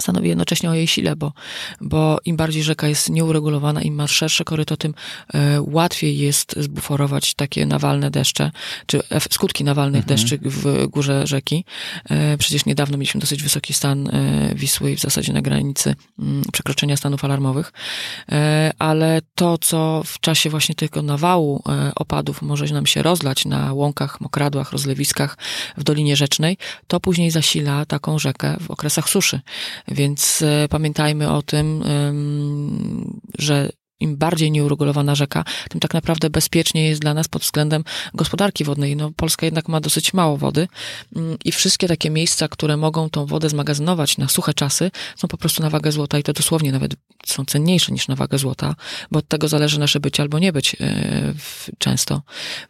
stanowi 0.00 0.28
jednocześnie 0.28 0.70
o 0.70 0.74
jej 0.74 0.86
sile, 0.86 1.16
bo, 1.16 1.32
bo 1.80 2.18
im 2.24 2.36
bardziej 2.36 2.62
rzeka 2.62 2.88
jest 2.88 3.10
nieuregulowana, 3.10 3.82
im 3.82 3.94
ma 3.94 4.06
szersze 4.06 4.44
koryto, 4.44 4.76
tym 4.76 4.94
e, 5.34 5.62
łatwiej 5.62 6.18
jest 6.18 6.54
zbuforować 6.58 7.34
takie 7.34 7.66
nawalne 7.66 8.10
deszcze, 8.10 8.50
czy 8.86 9.00
skutki 9.30 9.64
nawalnych 9.64 10.02
mhm. 10.02 10.18
deszczy 10.18 10.38
w 10.42 10.86
górze 10.86 11.26
rzeki. 11.26 11.64
E, 12.10 12.38
przecież 12.38 12.66
niedawno 12.66 12.96
mieliśmy 12.96 13.20
dosyć 13.20 13.42
wysoki 13.42 13.74
stan 13.74 14.08
e, 14.08 14.54
Wisły 14.54 14.96
w 14.96 15.00
zasadzie 15.00 15.32
na 15.32 15.42
granicy 15.42 15.94
mm, 16.18 16.42
przekroczenia 16.52 16.96
stanów 16.96 17.24
alarmowych, 17.24 17.72
ale 18.78 19.20
to, 19.34 19.58
co 19.58 20.02
w 20.06 20.20
czasie 20.20 20.50
właśnie 20.50 20.74
tego 20.74 21.02
nawału 21.02 21.62
opadów 21.96 22.42
może 22.42 22.64
nam 22.74 22.86
się 22.86 23.02
rozlać 23.02 23.44
na 23.44 23.72
łąkach, 23.72 24.20
mokradłach, 24.20 24.72
rozlewiskach 24.72 25.38
w 25.76 25.84
Dolinie 25.84 26.16
Rzecznej, 26.16 26.56
to 26.86 27.00
później 27.00 27.30
zasila 27.30 27.86
taką 27.86 28.18
rzekę 28.18 28.56
w 28.60 28.70
okresach 28.70 29.08
suszy. 29.08 29.40
Więc 29.88 30.42
e, 30.42 30.68
pamiętajmy 30.68 31.30
o 31.30 31.42
tym, 31.42 31.84
że 33.38 33.68
im 34.00 34.16
bardziej 34.16 34.50
nieuregulowana 34.50 35.14
rzeka, 35.14 35.44
tym 35.70 35.80
tak 35.80 35.94
naprawdę 35.94 36.30
bezpiecznie 36.30 36.88
jest 36.88 37.00
dla 37.00 37.14
nas 37.14 37.28
pod 37.28 37.42
względem 37.42 37.84
gospodarki 38.14 38.64
wodnej. 38.64 38.96
No, 38.96 39.10
Polska 39.16 39.46
jednak 39.46 39.68
ma 39.68 39.80
dosyć 39.80 40.14
mało 40.14 40.36
wody 40.36 40.68
mm, 41.16 41.36
i 41.44 41.52
wszystkie 41.52 41.88
takie 41.88 42.10
miejsca, 42.10 42.48
które 42.48 42.76
mogą 42.76 43.10
tą 43.10 43.26
wodę 43.26 43.48
zmagazynować 43.48 44.18
na 44.18 44.28
suche 44.28 44.54
czasy, 44.54 44.90
są 45.16 45.28
po 45.28 45.36
prostu 45.36 45.62
na 45.62 45.70
wagę 45.70 45.92
złota 45.92 46.18
i 46.18 46.22
to 46.22 46.32
dosłownie 46.32 46.72
nawet 46.72 46.94
są 47.26 47.44
cenniejsze 47.44 47.92
niż 47.92 48.08
na 48.08 48.16
wagę 48.16 48.38
złota, 48.38 48.74
bo 49.10 49.18
od 49.18 49.28
tego 49.28 49.48
zależy 49.48 49.80
nasze 49.80 50.00
być 50.00 50.20
albo 50.20 50.38
nie 50.38 50.52
być 50.52 50.76
e, 50.80 51.34
często. 51.78 52.22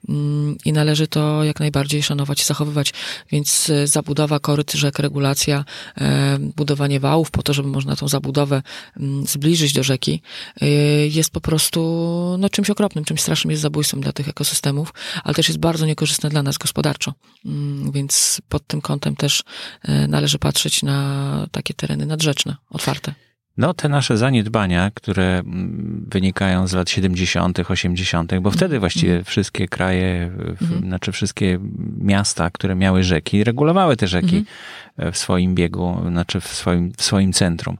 Mm, 0.08 0.56
I 0.64 0.72
należy 0.72 1.06
to 1.06 1.44
jak 1.44 1.60
najbardziej 1.60 2.02
szanować 2.02 2.40
i 2.40 2.44
zachowywać. 2.44 2.92
Więc 3.32 3.70
e, 3.70 3.86
zabudowa 3.86 4.40
koryt 4.40 4.72
rzek, 4.72 4.98
regulacja, 4.98 5.64
e, 5.98 6.38
budowanie 6.56 7.00
wałów 7.00 7.30
po 7.30 7.42
to, 7.42 7.52
żeby 7.52 7.68
można 7.68 7.96
tą 7.96 8.08
zabudowę 8.08 8.62
mm, 8.96 9.26
zbliżyć 9.26 9.72
do 9.72 9.82
rzeki, 9.82 10.22
jest 11.10 11.19
po 11.28 11.40
prostu 11.40 11.80
no, 12.38 12.48
czymś 12.48 12.70
okropnym, 12.70 13.04
czymś 13.04 13.20
strasznym, 13.20 13.50
jest 13.50 13.62
zabójstwem 13.62 14.00
dla 14.00 14.12
tych 14.12 14.28
ekosystemów, 14.28 14.94
ale 15.24 15.34
też 15.34 15.48
jest 15.48 15.60
bardzo 15.60 15.86
niekorzystne 15.86 16.30
dla 16.30 16.42
nas 16.42 16.58
gospodarczo. 16.58 17.14
Mm, 17.46 17.92
więc 17.92 18.40
pod 18.48 18.66
tym 18.66 18.80
kątem 18.80 19.16
też 19.16 19.42
należy 20.08 20.38
patrzeć 20.38 20.82
na 20.82 21.46
takie 21.52 21.74
tereny 21.74 22.06
nadrzeczne, 22.06 22.56
otwarte. 22.70 23.14
No, 23.60 23.74
te 23.74 23.88
nasze 23.88 24.16
zaniedbania, 24.16 24.90
które 24.94 25.38
mm, 25.38 26.06
wynikają 26.10 26.66
z 26.66 26.72
lat 26.72 26.90
70., 26.90 27.58
80., 27.70 28.32
bo 28.40 28.50
wtedy 28.50 28.64
mhm. 28.64 28.80
właściwie 28.80 29.12
mhm. 29.12 29.24
wszystkie 29.24 29.68
kraje, 29.68 30.30
mhm. 30.60 30.80
znaczy 30.80 31.12
wszystkie 31.12 31.58
miasta, 31.98 32.50
które 32.50 32.74
miały 32.74 33.02
rzeki, 33.02 33.44
regulowały 33.44 33.96
te 33.96 34.08
rzeki. 34.08 34.36
Mhm 34.36 34.44
w 35.12 35.16
swoim 35.16 35.54
biegu, 35.54 36.02
znaczy 36.08 36.40
w 36.40 36.48
swoim, 36.48 36.92
w 36.96 37.02
swoim 37.02 37.32
centrum. 37.32 37.78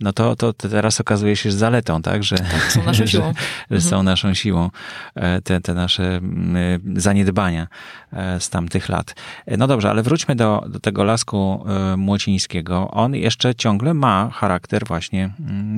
No 0.00 0.12
to, 0.12 0.36
to 0.36 0.52
teraz 0.52 1.00
okazuje 1.00 1.36
się 1.36 1.52
zaletą, 1.52 2.02
tak? 2.02 2.24
Że, 2.24 2.36
tak, 2.36 2.72
są 2.72 2.84
naszą 2.84 3.06
siłą. 3.12 3.32
Że, 3.70 3.76
że 3.76 3.80
są 3.80 4.02
naszą 4.02 4.34
siłą 4.34 4.70
e, 5.14 5.42
te, 5.42 5.60
te 5.60 5.74
nasze 5.74 6.20
zaniedbania 6.96 7.66
e, 8.12 8.40
z 8.40 8.50
tamtych 8.50 8.88
lat. 8.88 9.14
E, 9.46 9.56
no 9.56 9.66
dobrze, 9.66 9.90
ale 9.90 10.02
wróćmy 10.02 10.36
do, 10.36 10.64
do 10.68 10.80
tego 10.80 11.04
lasku 11.04 11.64
młocińskiego. 11.96 12.90
On 12.90 13.14
jeszcze 13.14 13.54
ciągle 13.54 13.94
ma 13.94 14.30
charakter 14.32 14.86
właśnie 14.86 15.19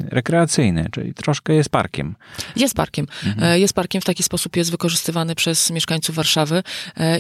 rekreacyjny, 0.08 0.88
czyli 0.92 1.14
troszkę 1.14 1.54
jest 1.54 1.68
parkiem. 1.70 2.14
Jest 2.56 2.74
parkiem. 2.74 3.06
Mhm. 3.26 3.60
Jest 3.60 3.74
parkiem, 3.74 4.00
w 4.00 4.04
taki 4.04 4.22
sposób 4.22 4.56
jest 4.56 4.70
wykorzystywany 4.70 5.34
przez 5.34 5.70
mieszkańców 5.70 6.16
Warszawy 6.16 6.62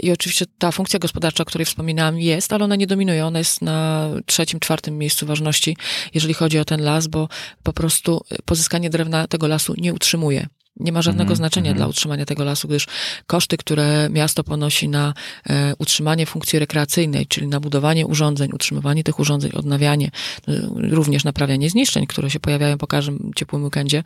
i 0.02 0.10
oczywiście 0.10 0.44
ta 0.58 0.72
funkcja 0.72 0.98
gospodarcza, 0.98 1.42
o 1.42 1.46
której 1.46 1.64
wspominałam 1.64 2.18
jest, 2.18 2.52
ale 2.52 2.64
ona 2.64 2.76
nie 2.76 2.86
dominuje, 2.86 3.26
ona 3.26 3.38
jest 3.38 3.62
na 3.62 4.08
trzecim, 4.26 4.60
czwartym 4.60 4.98
miejscu 4.98 5.26
ważności, 5.26 5.76
jeżeli 6.14 6.34
chodzi 6.34 6.58
o 6.58 6.64
ten 6.64 6.82
las, 6.82 7.06
bo 7.06 7.28
po 7.62 7.72
prostu 7.72 8.24
pozyskanie 8.44 8.90
drewna 8.90 9.26
tego 9.26 9.48
lasu 9.48 9.74
nie 9.78 9.94
utrzymuje 9.94 10.46
nie 10.76 10.92
ma 10.92 11.02
żadnego 11.02 11.28
mm, 11.28 11.36
znaczenia 11.36 11.70
mm. 11.70 11.76
dla 11.76 11.86
utrzymania 11.86 12.24
tego 12.24 12.44
lasu, 12.44 12.68
gdyż 12.68 12.86
koszty, 13.26 13.56
które 13.56 14.08
miasto 14.10 14.44
ponosi 14.44 14.88
na 14.88 15.14
e, 15.50 15.74
utrzymanie 15.78 16.26
funkcji 16.26 16.58
rekreacyjnej, 16.58 17.26
czyli 17.26 17.46
na 17.46 17.60
budowanie 17.60 18.06
urządzeń, 18.06 18.50
utrzymywanie 18.52 19.04
tych 19.04 19.20
urządzeń, 19.20 19.52
odnawianie, 19.52 20.10
e, 20.48 20.52
również 20.76 21.24
naprawianie 21.24 21.70
zniszczeń, 21.70 22.06
które 22.06 22.30
się 22.30 22.40
pojawiają 22.40 22.78
po 22.78 22.86
każdym 22.86 23.30
ciepłym 23.36 23.64
weekendzie, 23.64 24.02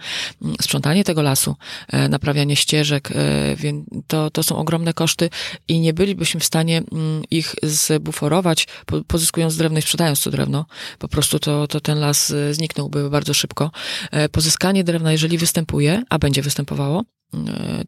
sprzątanie 0.62 1.04
tego 1.04 1.22
lasu, 1.22 1.56
e, 1.88 2.08
naprawianie 2.08 2.56
ścieżek, 2.56 3.10
e, 3.14 3.56
więc 3.56 3.86
to, 4.06 4.30
to 4.30 4.42
są 4.42 4.56
ogromne 4.56 4.94
koszty 4.94 5.30
i 5.68 5.80
nie 5.80 5.92
bylibyśmy 5.92 6.40
w 6.40 6.44
stanie 6.44 6.82
mm, 6.92 7.22
ich 7.30 7.54
zbuforować, 7.62 8.68
po, 8.86 9.04
pozyskując 9.04 9.56
drewno 9.56 9.78
i 9.78 9.82
sprzedając 9.82 10.22
to 10.22 10.30
drewno. 10.30 10.66
Po 10.98 11.08
prostu 11.08 11.38
to, 11.38 11.66
to 11.66 11.80
ten 11.80 12.00
las 12.00 12.30
e, 12.30 12.54
zniknąłby 12.54 13.10
bardzo 13.10 13.34
szybko. 13.34 13.70
E, 14.10 14.28
pozyskanie 14.28 14.84
drewna, 14.84 15.12
jeżeli 15.12 15.38
występuje, 15.38 16.02
a 16.10 16.18
będzie 16.18 16.42
występować, 16.42 16.55
występowało, 16.56 17.04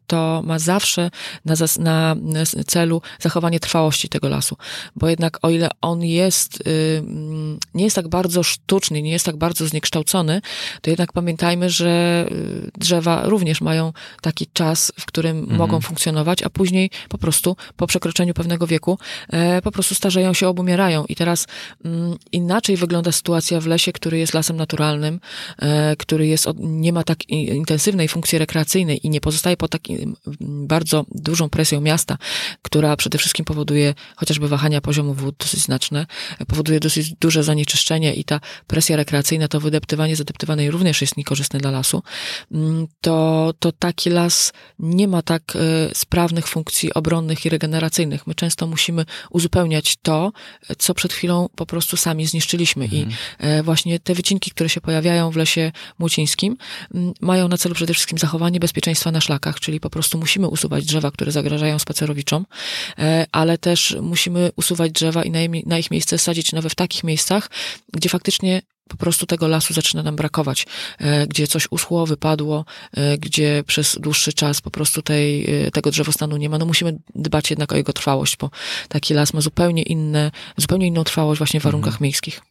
to 0.07 0.41
ma 0.45 0.59
zawsze 0.59 1.11
na, 1.45 1.55
na, 1.79 2.15
celu 2.67 3.01
zachowanie 3.19 3.59
trwałości 3.59 4.09
tego 4.09 4.29
lasu. 4.29 4.57
Bo 4.95 5.09
jednak 5.09 5.39
o 5.41 5.49
ile 5.49 5.69
on 5.81 6.03
jest, 6.03 6.67
y, 6.67 7.03
nie 7.73 7.83
jest 7.83 7.95
tak 7.95 8.07
bardzo 8.07 8.43
sztuczny, 8.43 9.01
nie 9.01 9.11
jest 9.11 9.25
tak 9.25 9.37
bardzo 9.37 9.67
zniekształcony, 9.67 10.41
to 10.81 10.89
jednak 10.89 11.13
pamiętajmy, 11.13 11.69
że 11.69 12.25
y, 12.31 12.71
drzewa 12.77 13.23
również 13.25 13.61
mają 13.61 13.93
taki 14.21 14.47
czas, 14.53 14.91
w 14.99 15.05
którym 15.05 15.37
mhm. 15.37 15.57
mogą 15.57 15.81
funkcjonować, 15.81 16.43
a 16.43 16.49
później 16.49 16.89
po 17.09 17.17
prostu 17.17 17.55
po 17.75 17.87
przekroczeniu 17.87 18.33
pewnego 18.33 18.67
wieku 18.67 18.97
e, 19.29 19.61
po 19.61 19.71
prostu 19.71 19.95
starzeją 19.95 20.33
się, 20.33 20.47
obumierają. 20.47 21.05
I 21.05 21.15
teraz 21.15 21.47
mm, 21.85 22.17
inaczej 22.31 22.77
wygląda 22.77 23.11
sytuacja 23.11 23.59
w 23.59 23.65
lesie, 23.65 23.91
który 23.91 24.17
jest 24.17 24.33
lasem 24.33 24.57
naturalnym, 24.57 25.19
e, 25.59 25.95
który 25.95 26.27
jest, 26.27 26.47
nie 26.59 26.93
ma 26.93 27.03
tak 27.03 27.29
intensywnej 27.29 28.07
funkcji 28.07 28.37
rekreacyjnej 28.37 29.07
i 29.07 29.09
nie 29.09 29.21
pozostaje 29.29 29.57
pod 29.57 29.71
takim 29.71 30.15
bardzo 30.73 31.05
dużą 31.11 31.49
presją 31.49 31.81
miasta, 31.81 32.17
która 32.61 32.95
przede 32.95 33.17
wszystkim 33.17 33.45
powoduje 33.45 33.93
chociażby 34.15 34.47
wahania 34.47 34.81
poziomu 34.81 35.13
wód 35.13 35.35
dosyć 35.39 35.59
znaczne, 35.61 36.05
powoduje 36.47 36.79
dosyć 36.79 37.13
duże 37.13 37.43
zanieczyszczenie 37.43 38.13
i 38.13 38.23
ta 38.23 38.39
presja 38.67 38.95
rekreacyjna, 38.95 39.47
to 39.47 39.59
wydeptywanie 39.59 40.15
zadeptywanej 40.15 40.71
również 40.71 41.01
jest 41.01 41.17
niekorzystne 41.17 41.59
dla 41.59 41.71
lasu, 41.71 42.03
mm, 42.51 42.87
to, 43.01 43.53
to 43.59 43.71
taki 43.71 44.09
las 44.09 44.53
nie 44.79 45.07
ma 45.07 45.21
tak 45.21 45.43
e, 45.55 45.59
sprawnych 45.95 46.47
funkcji 46.47 46.93
obronnych 46.93 47.45
i 47.45 47.49
regeneracyjnych. 47.49 48.27
My 48.27 48.35
często 48.35 48.67
musimy 48.67 49.05
uzupełniać 49.29 49.97
to, 50.01 50.31
co 50.77 50.93
przed 50.93 51.13
chwilą 51.13 51.49
po 51.55 51.65
prostu 51.65 51.97
sami 51.97 52.25
zniszczyliśmy. 52.25 52.85
Mhm. 52.85 53.09
I 53.09 53.13
e, 53.39 53.63
właśnie 53.63 53.99
te 53.99 54.15
wycinki, 54.15 54.51
które 54.51 54.69
się 54.69 54.81
pojawiają 54.81 55.31
w 55.31 55.35
lesie 55.35 55.71
młocińskim, 55.99 56.57
mm, 56.95 57.13
mają 57.21 57.47
na 57.47 57.57
celu 57.57 57.75
przede 57.75 57.93
wszystkim 57.93 58.17
zachowanie 58.17 58.59
bezpieczeństwa 58.59 59.11
na 59.11 59.18
szlakach, 59.21 59.59
czyli 59.59 59.79
po 59.79 59.89
prostu 59.89 60.17
musimy 60.17 60.47
usuwać 60.47 60.85
drzewa, 60.85 61.11
które 61.11 61.31
zagrażają 61.31 61.79
spacerowiczom, 61.79 62.45
e, 62.99 63.25
ale 63.31 63.57
też 63.57 63.97
musimy 64.01 64.51
usuwać 64.55 64.91
drzewa 64.91 65.23
i 65.23 65.31
na 65.65 65.79
ich 65.79 65.91
miejsce 65.91 66.17
sadzić 66.17 66.51
nowe 66.51 66.69
w 66.69 66.75
takich 66.75 67.03
miejscach, 67.03 67.49
gdzie 67.93 68.09
faktycznie 68.09 68.61
po 68.89 68.97
prostu 68.97 69.25
tego 69.25 69.47
lasu 69.47 69.73
zaczyna 69.73 70.03
nam 70.03 70.15
brakować, 70.15 70.65
e, 70.99 71.27
gdzie 71.27 71.47
coś 71.47 71.67
uschło, 71.71 72.05
wypadło, 72.05 72.65
e, 72.93 73.17
gdzie 73.17 73.63
przez 73.67 73.97
dłuższy 73.99 74.33
czas 74.33 74.61
po 74.61 74.71
prostu 74.71 75.01
tej, 75.01 75.47
tego 75.73 75.91
drzewostanu 75.91 76.37
nie 76.37 76.49
ma. 76.49 76.57
No 76.57 76.65
musimy 76.65 76.99
dbać 77.15 77.49
jednak 77.49 77.71
o 77.71 77.75
jego 77.75 77.93
trwałość, 77.93 78.37
bo 78.37 78.49
taki 78.89 79.13
las 79.13 79.33
ma 79.33 79.41
zupełnie 79.41 79.83
inne, 79.83 80.31
zupełnie 80.57 80.87
inną 80.87 81.03
trwałość 81.03 81.37
właśnie 81.37 81.59
w 81.59 81.63
warunkach 81.63 81.93
mhm. 81.93 82.03
miejskich 82.03 82.41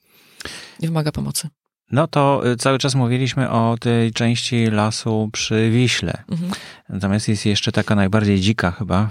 i 0.81 0.87
wymaga 0.87 1.13
pomocy. 1.13 1.49
No 1.91 2.07
to 2.07 2.43
y, 2.53 2.57
cały 2.57 2.79
czas 2.79 2.95
mówiliśmy 2.95 3.51
o 3.51 3.77
tej 3.81 4.13
części 4.13 4.67
lasu 4.67 5.31
przy 5.33 5.71
Wiśle. 5.71 6.23
Mhm. 6.31 6.51
Natomiast 6.89 7.29
jest 7.29 7.47
jeszcze 7.47 7.73
taka 7.73 7.95
najbardziej 7.95 8.41
dzika 8.41 8.71
chyba 8.71 9.09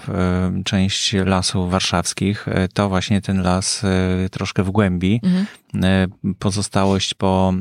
y, 0.60 0.64
część 0.64 1.14
lasów 1.14 1.72
warszawskich. 1.72 2.48
Y, 2.48 2.68
to 2.74 2.90
właśnie 2.90 3.22
ten 3.22 3.42
las 3.42 3.86
troszkę 4.32 4.64
w 4.64 4.72
głębi. 4.72 5.22
Mhm. 5.24 5.46
Pozostałość 6.40 7.14
po 7.14 7.54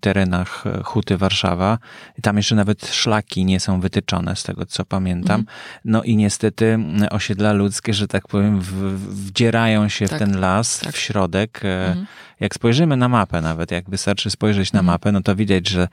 terenach 0.00 0.64
Huty 0.84 1.16
Warszawa. 1.16 1.78
Tam 2.22 2.36
jeszcze 2.36 2.54
nawet 2.54 2.86
szlaki 2.86 3.44
nie 3.44 3.60
są 3.60 3.80
wytyczone, 3.80 4.36
z 4.36 4.42
tego 4.42 4.66
co 4.66 4.84
pamiętam. 4.84 5.40
Mhm. 5.40 5.58
No 5.84 6.02
i 6.02 6.16
niestety 6.16 6.78
osiedla 7.10 7.52
ludzkie, 7.52 7.94
że 7.94 8.08
tak 8.08 8.28
powiem, 8.28 8.60
wdzierają 9.08 9.88
się 9.88 10.08
tak. 10.08 10.16
w 10.16 10.18
ten 10.18 10.40
las, 10.40 10.78
tak. 10.78 10.94
w 10.94 10.98
środek. 10.98 11.60
Mhm 11.64 12.06
jak 12.40 12.54
spojrzymy 12.54 12.96
na 12.96 13.08
mapę 13.08 13.40
nawet, 13.40 13.70
jak 13.70 13.90
wystarczy 13.90 14.30
spojrzeć 14.30 14.72
na 14.72 14.80
mhm. 14.80 14.94
mapę, 14.94 15.12
no 15.12 15.22
to 15.22 15.36
widać, 15.36 15.68
że 15.68 15.88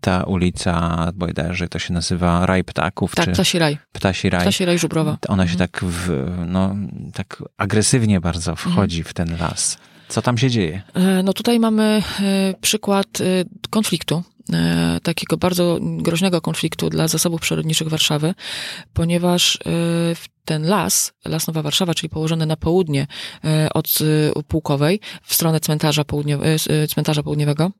ta 0.00 0.22
ulica, 0.22 1.06
bodajże 1.14 1.68
to 1.68 1.78
się 1.78 1.94
nazywa 1.94 2.46
Raj 2.46 2.64
Ptaków. 2.64 3.14
Tak, 3.14 3.24
czy 3.24 3.32
Ptasi 3.32 3.58
Raj. 3.58 3.78
Ptasi 3.92 4.30
Raj. 4.30 4.42
Ptasi 4.42 4.64
Raj 4.64 4.78
Żubrowa. 4.78 5.18
Ona 5.28 5.42
mhm. 5.42 5.48
się 5.48 5.56
tak, 5.58 5.84
w, 5.84 6.32
no, 6.46 6.76
tak 7.14 7.42
agresywnie 7.56 8.20
bardzo 8.20 8.56
wchodzi 8.56 8.98
mhm. 8.98 9.10
w 9.10 9.14
ten 9.14 9.38
las. 9.40 9.78
Co 10.08 10.22
tam 10.22 10.38
się 10.38 10.50
dzieje? 10.50 10.82
E, 10.94 11.22
no 11.22 11.32
tutaj 11.32 11.60
mamy 11.60 12.02
e, 12.20 12.54
przykład 12.60 13.06
e, 13.20 13.24
konfliktu 13.70 14.22
takiego 15.02 15.36
bardzo 15.36 15.78
groźnego 15.80 16.40
konfliktu 16.40 16.90
dla 16.90 17.08
zasobów 17.08 17.40
przyrodniczych 17.40 17.88
Warszawy, 17.88 18.34
ponieważ 18.92 19.56
e, 19.56 19.60
ten 20.44 20.62
las, 20.66 21.12
Las 21.24 21.46
Nowa 21.46 21.62
Warszawa, 21.62 21.94
czyli 21.94 22.08
położony 22.10 22.46
na 22.46 22.56
południe 22.56 23.06
e, 23.44 23.68
od 23.74 23.98
e, 24.38 24.42
Pułkowej, 24.42 25.00
w 25.22 25.34
stronę 25.34 25.60
cmentarza, 25.60 26.02
e, 26.68 26.86
cmentarza 26.88 27.22
południowego, 27.22 27.70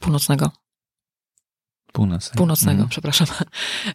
północnego, 0.00 0.50
Północnego. 1.92 2.36
północnego, 2.38 2.72
Mhm. 2.72 2.88
przepraszam. 2.88 3.26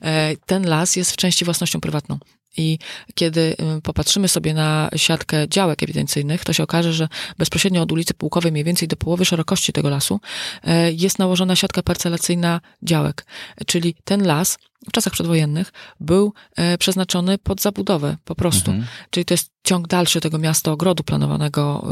E, 0.02 0.36
Ten 0.46 0.68
las 0.68 0.96
jest 0.96 1.12
w 1.12 1.16
części 1.16 1.46
własnością 1.46 1.82
prywatną. 1.82 2.20
I 2.58 2.80
kiedy 3.16 3.56
y, 3.78 3.82
popatrzymy 3.82 4.28
sobie 4.28 4.54
na 4.54 4.90
siatkę 4.96 5.48
działek 5.50 5.84
ewidencyjnych, 5.84 6.44
to 6.44 6.54
się 6.54 6.64
okaże, 6.64 6.94
że 6.94 7.08
bezpośrednio 7.38 7.82
od 7.82 7.92
ulicy 7.92 8.14
Pułkowej, 8.14 8.52
mniej 8.52 8.64
więcej 8.64 8.88
do 8.88 8.96
połowy 8.96 9.26
szerokości 9.26 9.74
tego 9.74 9.90
lasu, 9.90 10.20
e, 10.64 10.92
jest 10.92 11.20
nałożona 11.20 11.56
siatka 11.56 11.84
parcelacyjna 11.84 12.62
działek. 12.82 13.26
Czyli 13.66 13.96
ten 14.04 14.26
las 14.26 14.58
w 14.88 14.92
czasach 14.92 15.14
przedwojennych 15.14 15.74
był 16.00 16.34
e, 16.56 16.78
przeznaczony 16.78 17.38
pod 17.38 17.62
zabudowę, 17.62 18.18
po 18.26 18.36
prostu. 18.36 18.72
Mhm. 18.72 18.88
Czyli 19.10 19.26
to 19.26 19.34
jest 19.34 19.52
ciąg 19.64 19.88
dalszy 19.88 20.22
tego 20.22 20.38
miasta 20.38 20.72
ogrodu 20.72 21.04
planowanego 21.04 21.88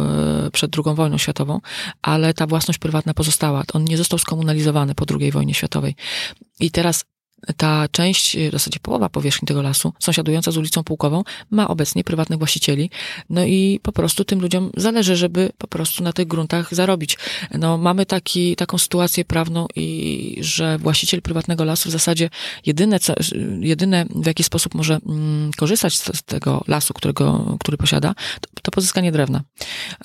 e, 0.46 0.52
przed 0.52 0.72
II 0.86 0.96
wojną 0.96 1.18
światową, 1.18 1.62
ale 2.02 2.34
ta 2.34 2.48
własność 2.48 2.80
prywatna 2.80 3.14
pozostała. 3.14 3.64
On 3.74 3.84
nie 3.84 3.98
został 3.98 4.20
skomunalizowany 4.20 4.96
po 4.96 5.06
II 5.20 5.32
wojnie 5.32 5.54
światowej. 5.54 5.96
I 6.60 6.72
teraz 6.72 7.06
ta 7.58 7.88
część, 7.92 8.38
w 8.38 8.52
zasadzie 8.52 8.80
połowa 8.80 9.10
powierzchni 9.10 9.48
tego 9.48 9.62
lasu, 9.62 9.94
sąsiadująca 10.00 10.52
z 10.52 10.58
ulicą 10.58 10.84
Pułkową, 10.84 11.24
ma 11.52 11.68
obecnie 11.68 12.04
prywatnych 12.04 12.40
właścicieli. 12.40 12.90
No 13.30 13.46
i 13.46 13.80
po 13.84 13.92
prostu 13.92 14.26
tym 14.26 14.42
ludziom 14.42 14.72
zależy, 14.78 15.16
żeby 15.16 15.50
po 15.58 15.68
prostu 15.68 16.04
na 16.04 16.14
tych 16.14 16.28
gruntach 16.28 16.76
zarobić. 16.76 17.18
No, 17.60 17.78
mamy 17.78 18.06
taki, 18.06 18.56
taką 18.56 18.78
sytuację 18.78 19.26
prawną 19.26 19.68
i 19.76 20.38
że 20.42 20.78
właściciel 20.78 21.22
prywatnego 21.22 21.64
lasu 21.64 21.90
w 21.90 21.92
zasadzie 21.92 22.30
jedyne, 22.66 23.00
co, 23.00 23.14
jedyne 23.60 24.06
w 24.16 24.26
jaki 24.26 24.44
sposób 24.44 24.76
może 24.76 24.98
mm, 25.06 25.52
korzystać 25.58 25.94
z, 25.94 26.18
z 26.18 26.24
tego 26.24 26.64
lasu, 26.68 26.94
którego, 26.94 27.58
który 27.60 27.78
posiada, 27.78 28.14
to, 28.42 28.62
to 28.62 28.72
pozyskanie 28.72 29.12
drewna. 29.12 29.42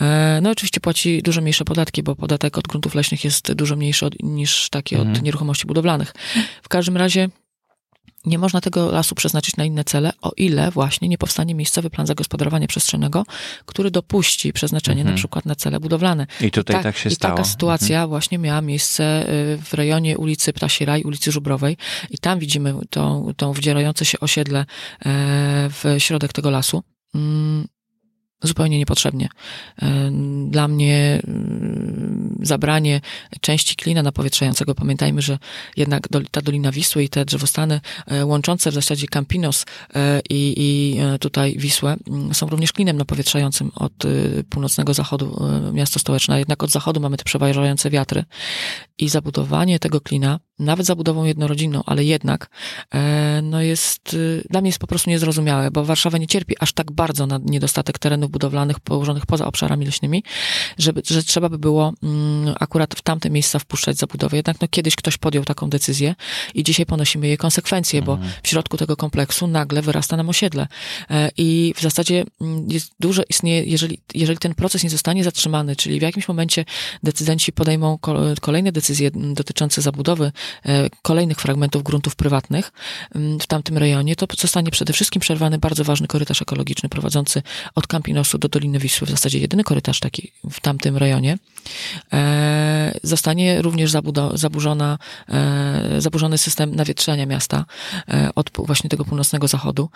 E, 0.00 0.38
no 0.42 0.50
oczywiście 0.50 0.80
płaci 0.80 1.22
dużo 1.22 1.40
mniejsze 1.40 1.64
podatki, 1.64 2.02
bo 2.02 2.16
podatek 2.16 2.58
od 2.58 2.68
gruntów 2.68 2.94
leśnych 2.94 3.24
jest 3.24 3.52
dużo 3.52 3.76
mniejszy 3.76 4.06
od, 4.06 4.22
niż 4.22 4.68
taki 4.70 4.96
od 4.96 5.10
Mhm. 5.10 5.24
nieruchomości 5.24 5.66
budowlanych. 5.66 6.14
W 6.62 6.68
każdym 6.68 6.96
razie 6.96 7.28
nie 8.26 8.38
można 8.38 8.60
tego 8.60 8.90
lasu 8.92 9.14
przeznaczyć 9.14 9.56
na 9.56 9.64
inne 9.64 9.84
cele, 9.84 10.12
o 10.22 10.32
ile 10.36 10.70
właśnie 10.70 11.08
nie 11.08 11.18
powstanie 11.18 11.54
miejscowy 11.54 11.90
plan 11.90 12.06
zagospodarowania 12.06 12.66
przestrzennego, 12.66 13.24
który 13.66 13.90
dopuści 13.90 14.52
przeznaczenie 14.52 15.00
Mhm. 15.00 15.14
na 15.14 15.18
przykład 15.18 15.46
na 15.46 15.54
cele 15.54 15.80
budowlane. 15.80 16.26
I 16.40 16.50
tutaj 16.50 16.76
Ta- 16.76 16.82
tak 16.82 16.96
się 16.96 17.10
I 17.10 17.14
stało. 17.14 17.34
taka 17.36 17.48
sytuacja 17.48 18.06
właśnie 18.06 18.38
miała 18.38 18.60
miejsce 18.60 19.22
y, 19.54 19.58
w 19.62 19.74
rejonie 19.74 20.18
ulicy 20.18 20.52
Ptasi 20.52 20.84
Raj, 20.84 21.02
ulicy 21.02 21.32
Żubrowej 21.32 21.76
i 22.10 22.18
tam 22.18 22.38
widzimy 22.38 22.74
tą, 22.90 23.32
tą 23.36 23.52
wdzierające 23.52 24.04
się 24.04 24.20
osiedle 24.20 24.60
e, 24.60 24.66
w 25.70 25.84
środek 25.98 26.32
tego 26.32 26.50
lasu. 26.50 26.82
Zupełnie 28.42 28.78
niepotrzebnie. 28.78 29.28
E, 29.82 30.10
Dla 30.46 30.68
mnie 30.68 31.22
mm, 31.28 32.38
zabranie 32.42 33.00
części 33.40 33.76
klina 33.76 34.02
napowietrzającego, 34.02 34.74
pamiętajmy, 34.74 35.22
że 35.22 35.38
jednak 35.76 36.08
ta 36.30 36.42
Dolina 36.42 36.72
Wisły 36.72 37.04
i 37.04 37.08
te 37.08 37.24
drzewostany 37.24 37.80
e, 38.06 38.26
łączące 38.26 38.70
w 38.70 38.74
zasadzie 38.74 39.06
Campinos 39.06 39.66
e, 39.94 40.20
i, 40.30 40.54
i 40.56 40.98
tutaj 41.18 41.56
Wisłę 41.58 41.96
mm, 42.08 42.34
są 42.34 42.48
również 42.48 42.72
klinem 42.72 42.96
napowietrzającym 42.96 43.70
od 43.74 43.92
północnego 44.50 44.94
zachodu 44.94 45.42
miasto 45.72 45.98
stołeczne, 45.98 46.38
jednak 46.38 46.62
od 46.62 46.70
zachodu 46.70 47.00
mamy 47.00 47.16
te 47.16 47.24
przeważające 47.24 47.90
wiatry 47.90 48.24
i 49.00 49.08
zabudowanie 49.08 49.78
tego 49.78 50.00
klina, 50.00 50.40
nawet 50.60 50.86
zabudową 50.86 51.24
jednorodzinną, 51.24 51.82
ale 51.86 52.04
jednak 52.04 52.50
e, 52.94 53.40
no 53.42 53.62
jest, 53.62 54.14
y, 54.14 54.44
dla 54.50 54.60
mnie 54.60 54.68
jest 54.68 54.78
po 54.78 54.86
prostu 54.86 55.10
niezrozumiałe, 55.10 55.70
bo 55.70 55.84
Warszawa 55.84 56.18
nie 56.18 56.26
cierpi 56.26 56.54
aż 56.60 56.72
tak 56.72 56.92
bardzo 56.92 57.26
na 57.26 57.40
niedostatek 57.44 57.98
terenów 57.98 58.30
budowlanych 58.30 58.80
położonych 58.80 59.26
poza 59.26 59.46
obszarami 59.46 59.86
leśnymi, 59.86 60.24
żeby, 60.78 61.02
że 61.06 61.22
trzeba 61.22 61.48
by 61.48 61.58
było 61.58 61.92
mm, 62.02 62.54
akurat 62.60 62.94
w 62.94 63.02
tamte 63.02 63.30
miejsca 63.30 63.58
wpuszczać 63.58 63.96
zabudowę. 63.96 64.36
Jednak 64.36 64.60
no, 64.60 64.68
kiedyś 64.68 64.96
ktoś 64.96 65.16
podjął 65.16 65.44
taką 65.44 65.70
decyzję 65.70 66.14
i 66.54 66.64
dzisiaj 66.64 66.86
ponosimy 66.86 67.26
jej 67.26 67.36
konsekwencje, 67.36 68.02
bo 68.02 68.18
w 68.42 68.48
środku 68.48 68.76
tego 68.76 68.96
kompleksu 68.96 69.46
nagle 69.46 69.82
wyrasta 69.82 70.16
nam 70.16 70.28
osiedle. 70.28 70.66
E, 71.10 71.30
I 71.36 71.74
w 71.76 71.80
zasadzie 71.80 72.24
mm, 72.40 72.70
jest 72.70 72.92
dużo 73.00 73.22
istnieje, 73.28 73.64
jeżeli, 73.64 74.00
jeżeli 74.14 74.38
ten 74.38 74.54
proces 74.54 74.84
nie 74.84 74.90
zostanie 74.90 75.24
zatrzymany, 75.24 75.76
czyli 75.76 75.98
w 75.98 76.02
jakimś 76.02 76.28
momencie 76.28 76.64
decydenci 77.02 77.52
podejmą 77.52 77.98
ko- 77.98 78.20
kolejne 78.40 78.72
decyzje 78.72 78.89
mm, 79.16 79.34
dotyczące 79.34 79.82
zabudowy 79.82 80.32
e, 80.66 80.90
kolejnych 81.02 81.40
fragmentów 81.40 81.82
gruntów 81.82 82.16
prywatnych 82.16 82.72
mm, 83.14 83.40
w 83.40 83.46
tamtym 83.46 83.78
rejonie, 83.78 84.16
to 84.16 84.26
zostanie 84.38 84.70
przede 84.70 84.92
wszystkim 84.92 85.20
przerwany 85.20 85.58
bardzo 85.58 85.84
ważny 85.84 86.06
korytarz 86.06 86.42
ekologiczny 86.42 86.88
prowadzący 86.88 87.42
od 87.74 87.86
Campinosu 87.86 88.38
do 88.38 88.48
Doliny 88.48 88.78
Wisły, 88.78 89.06
w 89.06 89.10
zasadzie 89.10 89.38
jedyny 89.38 89.64
korytarz 89.64 90.00
taki 90.00 90.32
w 90.50 90.60
tamtym 90.60 90.96
rejonie. 90.96 91.38
E, 92.12 92.98
zostanie 93.02 93.62
również 93.62 93.92
zaburzona, 94.34 94.98
e, 95.28 96.00
zaburzony 96.00 96.38
system 96.38 96.74
nawietrzania 96.74 97.26
miasta 97.26 97.64
e, 98.08 98.30
od 98.34 98.50
właśnie 98.56 98.90
tego 98.90 99.04
północnego 99.04 99.48
zachodu. 99.48 99.88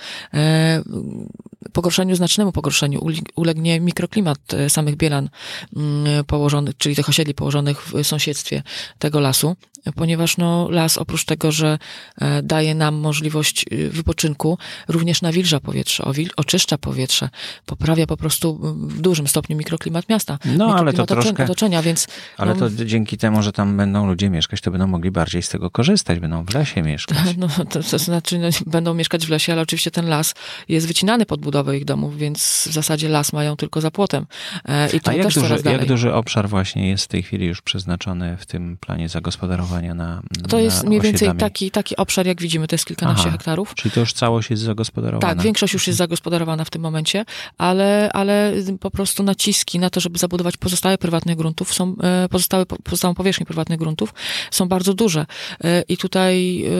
Pogorszeniu, 1.72 2.16
znacznemu 2.16 2.52
pogorszeniu 2.52 3.00
ulegnie 3.34 3.80
mikroklimat 3.80 4.38
samych 4.68 4.96
Bielan 4.96 5.28
mm, 5.76 6.24
położonych, 6.24 6.76
czyli 6.78 6.96
tych 6.96 7.08
osiedli 7.08 7.34
położonych 7.34 7.82
w 7.82 8.04
sąsiedztwie 8.04 8.62
tego 8.98 9.20
lasu, 9.20 9.56
ponieważ 9.92 10.36
no, 10.36 10.68
las 10.70 10.98
oprócz 10.98 11.24
tego, 11.24 11.52
że 11.52 11.78
e, 12.20 12.42
daje 12.42 12.74
nam 12.74 12.94
możliwość 12.94 13.64
y, 13.72 13.90
wypoczynku, 13.90 14.58
również 14.88 15.22
nawilża 15.22 15.60
powietrze, 15.60 16.04
oczyszcza 16.36 16.78
powietrze, 16.78 17.28
poprawia 17.66 18.06
po 18.06 18.16
prostu 18.16 18.58
w 18.74 19.00
dużym 19.00 19.28
stopniu 19.28 19.56
mikroklimat 19.56 20.08
miasta. 20.08 20.38
No, 20.44 20.76
ale 20.76 20.92
to 20.92 21.06
troszkę- 21.06 21.44
otoczenia, 21.44 21.82
więc 21.82 22.06
Ale 22.36 22.54
no, 22.54 22.70
to 22.70 22.84
dzięki 22.84 23.18
temu, 23.18 23.42
że 23.42 23.52
tam 23.52 23.76
będą 23.76 24.06
ludzie 24.06 24.30
mieszkać, 24.30 24.60
to 24.60 24.70
będą 24.70 24.86
mogli 24.86 25.10
bardziej 25.10 25.42
z 25.42 25.48
tego 25.48 25.70
korzystać, 25.70 26.20
będą 26.20 26.44
w 26.44 26.54
lesie 26.54 26.82
mieszkać. 26.82 27.18
No, 27.36 27.48
to, 27.48 27.82
to 27.82 27.98
znaczy, 27.98 28.38
no, 28.38 28.48
będą 28.66 28.94
mieszkać 28.94 29.26
w 29.26 29.30
lesie, 29.30 29.52
ale 29.52 29.62
oczywiście 29.62 29.90
ten 29.90 30.08
las 30.08 30.34
jest 30.68 30.86
wycinany 30.86 31.26
pod 31.26 31.40
budowę 31.40 31.76
ich 31.76 31.84
domów, 31.84 32.16
więc 32.16 32.68
w 32.70 32.72
zasadzie 32.72 33.08
las 33.08 33.32
mają 33.32 33.56
tylko 33.56 33.80
za 33.80 33.90
płotem. 33.90 34.26
E, 34.68 34.90
I 34.90 35.00
to 35.00 35.10
A 35.10 35.14
jak 35.14 35.26
też 35.26 35.34
duży, 35.34 35.56
jak 35.64 35.86
duży 35.86 36.14
obszar 36.14 36.48
właśnie 36.48 36.88
jest 36.88 37.04
w 37.04 37.08
tej 37.08 37.22
chwili 37.22 37.46
już 37.46 37.62
przeznaczony 37.62 38.36
w 38.36 38.46
tym 38.46 38.76
planie 38.80 39.08
zagospodarowania 39.08 39.73
na 39.82 40.22
To 40.48 40.56
na 40.56 40.62
jest 40.62 40.84
mniej 40.84 41.00
więcej 41.00 41.28
osiedlami? 41.28 41.40
taki, 41.40 41.70
taki 41.70 41.96
obszar, 41.96 42.26
jak 42.26 42.40
widzimy, 42.40 42.68
to 42.68 42.74
jest 42.74 42.86
kilkanaście 42.86 43.22
Aha. 43.22 43.30
hektarów. 43.30 43.74
Czyli 43.74 43.92
to 43.92 44.00
już 44.00 44.12
całość 44.12 44.50
jest 44.50 44.62
zagospodarowana? 44.62 45.34
Tak, 45.34 45.42
większość 45.42 45.72
już 45.72 45.86
jest 45.86 45.98
zagospodarowana 45.98 46.64
w 46.64 46.70
tym 46.70 46.82
momencie, 46.82 47.24
ale, 47.58 48.10
ale 48.12 48.52
po 48.80 48.90
prostu 48.90 49.22
naciski 49.22 49.78
na 49.78 49.90
to, 49.90 50.00
żeby 50.00 50.18
zabudować 50.18 50.56
pozostałe 50.56 50.98
prywatnych 50.98 51.36
gruntów, 51.36 51.74
są, 51.74 51.96
e, 52.02 52.28
pozostałe, 52.28 52.66
pozostałą 52.66 53.14
powierzchnię 53.14 53.46
prywatnych 53.46 53.78
gruntów 53.78 54.14
są 54.50 54.68
bardzo 54.68 54.94
duże. 54.94 55.26
E, 55.64 55.82
I 55.88 55.96
tutaj 55.96 56.64
e, 56.64 56.70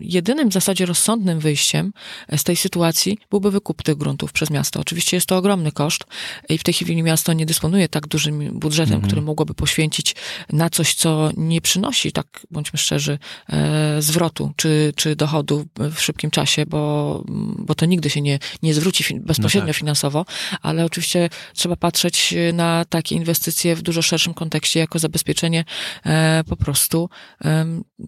jedynym 0.00 0.50
w 0.50 0.52
zasadzie 0.52 0.86
rozsądnym 0.86 1.40
wyjściem 1.40 1.92
z 2.36 2.44
tej 2.44 2.56
sytuacji 2.56 3.18
byłby 3.30 3.50
wykup 3.50 3.82
tych 3.82 3.96
gruntów 3.96 4.32
przez 4.32 4.50
miasto. 4.50 4.80
Oczywiście 4.80 5.16
jest 5.16 5.26
to 5.26 5.36
ogromny 5.36 5.72
koszt 5.72 6.04
i 6.48 6.58
w 6.58 6.64
tej 6.64 6.74
chwili 6.74 7.02
miasto 7.02 7.32
nie 7.32 7.46
dysponuje 7.46 7.88
tak 7.88 8.06
dużym 8.06 8.58
budżetem, 8.58 9.00
który 9.00 9.22
mogłoby 9.22 9.54
poświęcić 9.54 10.16
na 10.52 10.70
coś, 10.70 10.94
co 10.94 11.30
nie 11.36 11.60
przynosi, 11.60 12.12
tak 12.12 12.46
bądźmy 12.50 12.78
szczerzy, 12.78 13.18
e, 13.48 14.02
zwrotu 14.02 14.52
czy, 14.56 14.92
czy 14.96 15.16
dochodu 15.16 15.66
w 15.94 16.00
szybkim 16.00 16.30
czasie, 16.30 16.66
bo, 16.66 17.24
bo 17.58 17.74
to 17.74 17.86
nigdy 17.86 18.10
się 18.10 18.20
nie, 18.20 18.38
nie 18.62 18.74
zwróci 18.74 19.20
bezpośrednio 19.20 19.72
tak. 19.72 19.76
finansowo, 19.76 20.26
ale 20.62 20.84
oczywiście 20.84 21.28
trzeba 21.54 21.76
patrzeć 21.76 22.34
na 22.52 22.84
takie 22.84 23.14
inwestycje 23.14 23.76
w 23.76 23.82
dużo 23.82 24.02
szerszym 24.02 24.34
kontekście 24.34 24.80
jako 24.80 24.98
zabezpieczenie 24.98 25.64
e, 26.06 26.44
po 26.48 26.56
prostu 26.56 27.08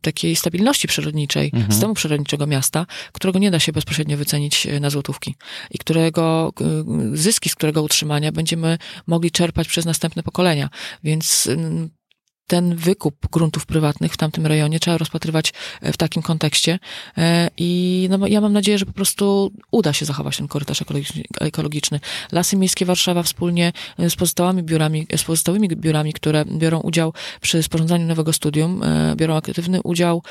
takiej 0.02 0.36
stabilności 0.36 0.88
przyrodniczej, 0.88 1.52
systemu 1.70 1.94
przyrodniczego 1.94 2.46
miasta, 2.46 2.86
którego 3.12 3.38
nie 3.38 3.50
da 3.50 3.58
się 3.58 3.72
bezpośrednio 3.72 4.16
wycenić 4.16 4.66
e, 4.66 4.80
na 4.80 4.90
złotówki 4.90 5.34
i 5.70 5.78
którego 5.78 6.52
zyski 7.12 7.48
z 7.48 7.54
którego 7.54 7.82
utrzymania 7.82 8.32
będziemy 8.32 8.78
mogli 9.06 9.30
czerpać 9.30 9.68
przez 9.68 9.84
następne 9.84 10.22
pokolenia. 10.22 10.70
Więc 11.04 11.48
ten 12.46 12.76
wykup 12.76 13.16
gruntów 13.32 13.66
prywatnych 13.66 14.12
w 14.12 14.16
tamtym 14.16 14.46
rejonie 14.46 14.80
trzeba 14.80 14.98
rozpatrywać 14.98 15.52
e, 15.80 15.92
w 15.92 15.96
takim 15.96 16.22
kontekście 16.22 16.78
E, 17.18 17.50
i 17.56 18.08
no, 18.10 18.26
ja 18.26 18.40
mam 18.40 18.52
nadzieję, 18.52 18.78
że 18.78 18.86
po 18.86 18.92
prostu 18.92 19.52
uda 19.70 19.92
się 19.92 20.04
zachować 20.04 20.36
ten 20.36 20.48
korytarz 20.48 20.82
ekologiczny. 21.40 22.00
Lasy 22.32 22.56
Miejskie 22.56 22.86
Warszawa 22.86 23.22
wspólnie 23.22 23.72
e, 23.98 24.10
z 24.10 24.16
pozostałymi 24.16 24.62
biurami, 24.62 25.06
z 25.16 25.24
pozostałymi 25.24 25.68
biurami, 25.68 26.12
które 26.12 26.44
biorą 26.44 26.80
udział 26.80 27.12
przy 27.40 27.62
sporządzaniu 27.62 28.06
nowego 28.06 28.32
studium, 28.32 28.82
biorą 29.16 29.36
aktywny 29.36 29.82
udział 29.82 30.22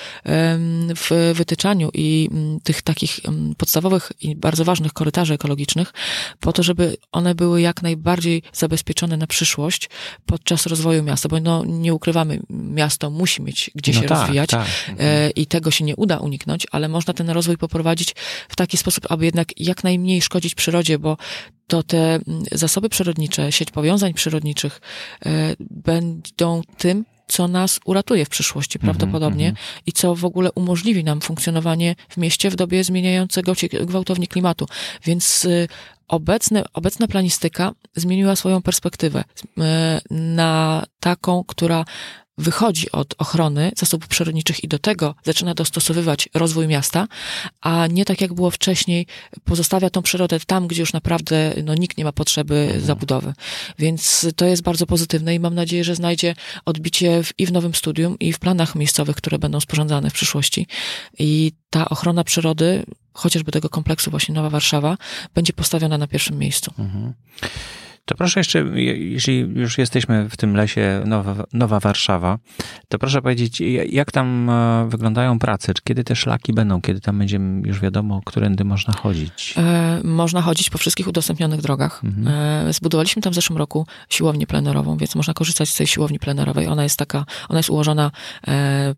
w 0.95 1.32
wytyczaniu 1.36 1.89
i 1.93 2.30
tych 2.63 2.82
takich 2.82 3.19
podstawowych 3.58 4.12
i 4.21 4.36
bardzo 4.36 4.65
ważnych 4.65 4.93
korytarzy 4.93 5.34
ekologicznych, 5.34 5.93
po 6.39 6.54
to, 6.54 6.63
żeby 6.63 6.97
one 7.12 7.36
były 7.36 7.62
jak 7.62 7.82
najbardziej 7.82 8.43
zabezpieczone 8.54 9.17
na 9.17 9.28
przyszłość 9.28 9.89
podczas 10.25 10.65
rozwoju 10.65 11.04
miasta, 11.04 11.30
bo 11.30 11.39
no, 11.39 11.65
nie 11.65 11.93
ukrywamy, 12.06 12.39
miasto 12.50 13.10
musi 13.10 13.41
mieć 13.41 13.72
gdzie 13.76 13.94
No 13.94 14.02
się 14.02 14.08
tak, 14.08 14.20
rozwijać 14.20 14.50
tak. 14.50 14.68
e, 15.00 15.30
i 15.30 15.46
tego 15.46 15.72
się 15.72 15.84
nie 15.84 15.96
uda 15.96 16.18
uniknąć, 16.18 16.68
ale 16.72 16.89
można 16.89 17.13
ten 17.13 17.30
rozwój 17.30 17.58
poprowadzić 17.58 18.15
w 18.50 18.56
taki 18.56 18.78
sposób, 18.78 19.06
aby 19.10 19.26
jednak 19.26 19.60
jak 19.60 19.84
najmniej 19.84 20.22
szkodzić 20.22 20.56
przyrodzie, 20.56 21.00
bo 21.00 21.18
to 21.68 21.84
te 21.84 22.20
zasoby 22.52 22.89
przyrodnicze, 22.89 23.52
sieć 23.52 23.72
powiązań 23.72 24.13
przyrodniczych 24.13 24.82
e, 25.26 25.56
będą 25.60 26.62
tym, 26.78 27.06
co 27.28 27.48
nas 27.48 27.80
uratuje 27.86 28.26
w 28.26 28.30
przyszłości 28.30 28.80
prawdopodobnie 28.80 29.54
i 29.86 29.92
co 29.92 30.16
w 30.16 30.26
ogóle 30.26 30.52
umożliwi 30.52 31.04
nam 31.04 31.22
funkcjonowanie 31.22 31.96
w 32.10 32.18
mieście 32.18 32.50
w 32.50 32.56
dobie 32.56 32.84
zmieniającego 32.84 33.56
się 33.56 33.68
gwałtownie 33.68 34.28
klimatu. 34.28 34.68
Więc 35.06 35.46
y, 35.46 35.68
obecne, 36.08 36.64
obecna 36.74 37.08
planistyka 37.08 37.72
zmieniła 37.96 38.36
swoją 38.36 38.62
perspektywę 38.62 39.24
y, 39.24 39.62
na 40.12 40.84
taką, 41.00 41.44
która 41.44 41.86
wychodzi 42.38 42.91
od 42.91 43.15
ochrony 43.17 43.71
zasobów 43.76 44.08
przyrodniczych 44.08 44.63
i 44.63 44.67
do 44.67 44.80
tego 44.80 45.15
zaczyna 45.24 45.54
dostosowywać 45.54 46.30
rozwój 46.34 46.67
miasta, 46.67 47.08
a 47.62 47.88
nie 47.88 48.06
tak 48.06 48.21
jak 48.21 48.34
było 48.34 48.52
wcześniej, 48.52 49.08
pozostawia 49.43 49.89
tą 49.89 50.02
przyrodę 50.02 50.39
tam, 50.48 50.67
gdzie 50.67 50.82
już 50.82 50.93
naprawdę 50.93 51.54
no, 51.63 51.76
nikt 51.76 51.98
nie 51.98 52.04
ma 52.04 52.12
potrzeby 52.12 52.82
zabudowy. 52.84 53.34
Więc 53.80 54.28
to 54.36 54.45
jest 54.45 54.62
bardzo 54.62 54.86
pozytywne 54.86 55.36
i 55.36 55.39
mam 55.39 55.56
nadzieję, 55.56 55.84
że 55.84 55.95
znajdzie 55.95 56.36
odbicie 56.65 57.24
w, 57.24 57.32
i 57.38 57.45
w 57.45 57.52
nowym 57.52 57.76
studium, 57.76 58.19
i 58.19 58.34
w 58.34 58.39
planach 58.39 58.76
miejscowych, 58.76 59.15
które 59.15 59.39
będą 59.39 59.60
sporządzane 59.60 60.10
w 60.10 60.13
przyszłości. 60.13 60.67
I 61.19 61.52
ta 61.69 61.89
ochrona 61.89 62.24
przyrody, 62.24 62.86
chociażby 63.13 63.52
tego 63.52 63.69
kompleksu 63.69 64.12
właśnie 64.12 64.36
Nowa 64.36 64.50
Warszawa, 64.50 64.98
będzie 65.34 65.54
postawiona 65.54 65.98
na 65.98 66.08
pierwszym 66.08 66.38
miejscu. 66.39 66.74
To 68.08 68.15
proszę 68.15 68.39
jeszcze, 68.39 68.60
je- 68.60 68.98
jeśli 69.12 69.39
już 69.39 69.78
jesteśmy 69.78 70.30
w 70.30 70.38
tym 70.38 70.56
lesie 70.56 71.02
Nowa, 71.06 71.36
Nowa 71.54 71.80
Warszawa, 71.80 72.38
to 72.88 73.00
proszę 73.00 73.22
powiedzieć, 73.22 73.62
jak 73.89 74.12
tam 74.12 74.50
e, 74.50 74.88
wyglądają 74.89 75.39
prace? 75.39 75.74
Czy 75.74 75.82
kiedy 75.84 76.04
te 76.04 76.15
szlaki 76.15 76.54
będą? 76.54 76.82
Kiedy 76.82 77.02
tam 77.02 77.18
będzie 77.20 77.39
już 77.63 77.80
wiadomo, 77.80 78.22
którędy 78.26 78.63
można 78.63 78.94
chodzić? 78.94 79.54
E, 79.58 80.00
można 80.04 80.41
chodzić 80.41 80.70
po 80.70 80.78
wszystkich 80.78 81.08
udostępnionych 81.08 81.62
drogach. 81.62 82.02
E, 82.28 82.74
zbudowaliśmy 82.74 83.22
tam 83.22 83.32
w 83.32 83.36
zeszłym 83.36 83.58
roku 83.58 83.88
siłownię 84.10 84.48
plenerową, 84.48 84.98
więc 84.98 85.15
można 85.15 85.34
korzystać 85.34 85.70
z 85.70 85.76
tej 85.76 85.88
siłowni 85.88 86.20
plenerowej. 86.20 86.68
Ona 86.68 86.84
jest 86.84 86.98
taka, 86.98 87.26
ona 87.50 87.60
jest 87.60 87.70
ułożona 87.70 88.12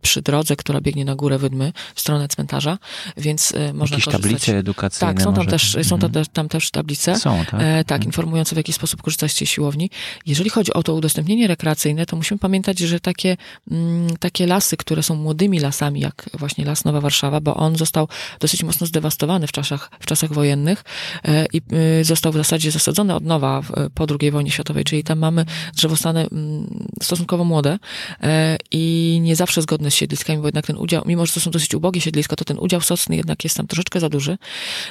przy 0.02 0.22
drodze, 0.22 0.56
która 0.56 0.82
biegnie 0.82 1.06
na 1.06 1.16
górę 1.16 1.38
Wydmy, 1.38 1.74
w 1.96 2.00
stronę 2.02 2.28
cmentarza, 2.28 2.78
więc 3.18 3.54
można 3.74 3.96
Jakieś 3.96 4.06
korzystać. 4.06 4.22
tablice 4.22 4.58
edukacyjne? 4.58 5.14
Tak, 5.14 5.22
są 5.24 5.34
tam, 5.34 5.36
może? 5.46 5.50
też, 5.50 5.78
są 5.84 6.00
tam, 6.00 6.08
Mhm. 6.10 6.26
tam 6.34 6.50
też 6.50 6.72
tablice. 6.72 7.16
Są, 7.16 7.44
tak? 7.52 7.62
Tak, 7.88 8.06
informujące 8.06 8.56
w 8.56 8.58
jaki 8.58 8.74
sposób 8.74 8.97
korzystać 9.02 9.32
z 9.32 9.36
tej 9.36 9.48
siłowni. 9.48 9.90
Jeżeli 10.26 10.50
chodzi 10.50 10.74
o 10.74 10.84
to 10.84 10.94
udostępnienie 10.94 11.48
rekreacyjne, 11.48 12.06
to 12.06 12.16
musimy 12.16 12.38
pamiętać, 12.38 12.80
że 12.80 13.00
takie, 13.00 13.38
mm, 13.72 14.18
takie 14.18 14.48
lasy, 14.48 14.78
które 14.78 15.04
są 15.04 15.16
młodymi 15.16 15.60
lasami, 15.60 16.00
jak 16.00 16.30
właśnie 16.34 16.66
Las 16.66 16.86
Nowa 16.86 17.02
Warszawa, 17.02 17.42
bo 17.42 17.56
on 17.56 17.76
został 17.76 18.08
dosyć 18.40 18.64
mocno 18.64 18.88
zdewastowany 18.88 19.48
w 19.48 19.52
czasach, 19.52 19.92
w 20.00 20.06
czasach 20.06 20.34
wojennych 20.34 20.84
e, 21.26 21.46
i 21.54 21.62
y, 22.02 22.04
został 22.04 22.32
w 22.32 22.36
zasadzie 22.36 22.72
zasadzony 22.72 23.16
od 23.16 23.24
nowa 23.24 23.62
po 23.96 24.06
II 24.22 24.32
wojnie 24.32 24.52
światowej, 24.52 24.84
czyli 24.84 25.04
tam 25.04 25.20
mamy 25.20 25.46
drzewostany 25.76 26.28
mm, 26.32 26.88
stosunkowo 27.02 27.44
młode 27.44 27.80
e, 28.24 28.58
i 28.72 29.20
nie 29.22 29.36
zawsze 29.36 29.62
zgodne 29.62 29.92
z 29.92 29.96
siedliskami, 29.96 30.40
bo 30.40 30.48
jednak 30.48 30.68
ten 30.68 30.78
udział, 30.78 31.04
mimo 31.06 31.26
że 31.26 31.34
to 31.34 31.40
są 31.40 31.52
dosyć 31.52 31.76
ubogie 31.76 32.02
siedliska, 32.02 32.36
to 32.36 32.46
ten 32.46 32.58
udział 32.60 32.82
socny 32.82 33.16
jednak 33.16 33.44
jest 33.44 33.58
tam 33.58 33.68
troszeczkę 33.68 34.00
za 34.00 34.10
duży. 34.10 34.38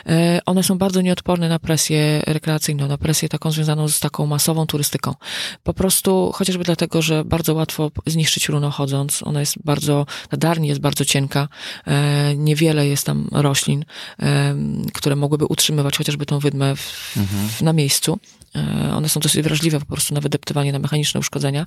E, 0.06 0.40
One 0.46 0.62
są 0.62 0.78
bardzo 0.78 1.00
nieodporne 1.00 1.48
na 1.48 1.58
presję 1.58 2.22
rekreacyjną, 2.26 2.88
na 2.88 2.98
presję 2.98 3.28
taką 3.28 3.50
związaną 3.50 3.88
z 3.88 3.95
taką 4.00 4.26
masową 4.26 4.66
turystyką. 4.66 5.14
Po 5.62 5.74
prostu 5.74 6.32
chociażby 6.34 6.64
dlatego, 6.64 7.02
że 7.02 7.24
bardzo 7.24 7.54
łatwo 7.54 7.90
zniszczyć 8.06 8.48
runo 8.48 8.70
chodząc. 8.70 9.22
Ona 9.22 9.40
jest 9.40 9.54
bardzo, 9.64 10.06
ta 10.28 10.36
darni 10.36 10.68
jest 10.68 10.80
bardzo 10.80 11.04
cienka. 11.04 11.48
E, 11.86 12.36
Niewiele 12.36 12.86
jest 12.86 13.06
tam 13.06 13.28
roślin, 13.32 13.84
e, 14.20 14.54
które 14.94 15.16
mogłyby 15.16 15.44
utrzymywać 15.44 15.98
chociażby 15.98 16.26
tą 16.26 16.38
wydmę 16.38 16.76
w, 16.76 17.12
w, 17.58 17.62
na 17.62 17.72
miejscu. 17.72 18.18
E, 18.56 18.94
One 18.94 19.08
są 19.08 19.20
dosyć 19.20 19.42
wrażliwe 19.42 19.80
po 19.80 19.86
prostu 19.86 20.14
na 20.14 20.20
wydeptywanie, 20.20 20.72
na 20.72 20.78
mechaniczne 20.78 21.20
uszkodzenia. 21.20 21.64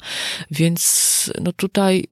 Więc 0.52 1.32
no 1.42 1.52
tutaj 1.54 2.08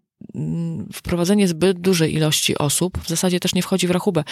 wprowadzenie 0.94 1.48
zbyt 1.48 1.80
dużej 1.80 2.16
ilości 2.16 2.58
osób 2.58 2.98
w 2.98 3.08
zasadzie 3.08 3.40
też 3.40 3.56
nie 3.56 3.62
wchodzi 3.62 3.88
w 3.88 3.92
rachubę. 3.92 4.24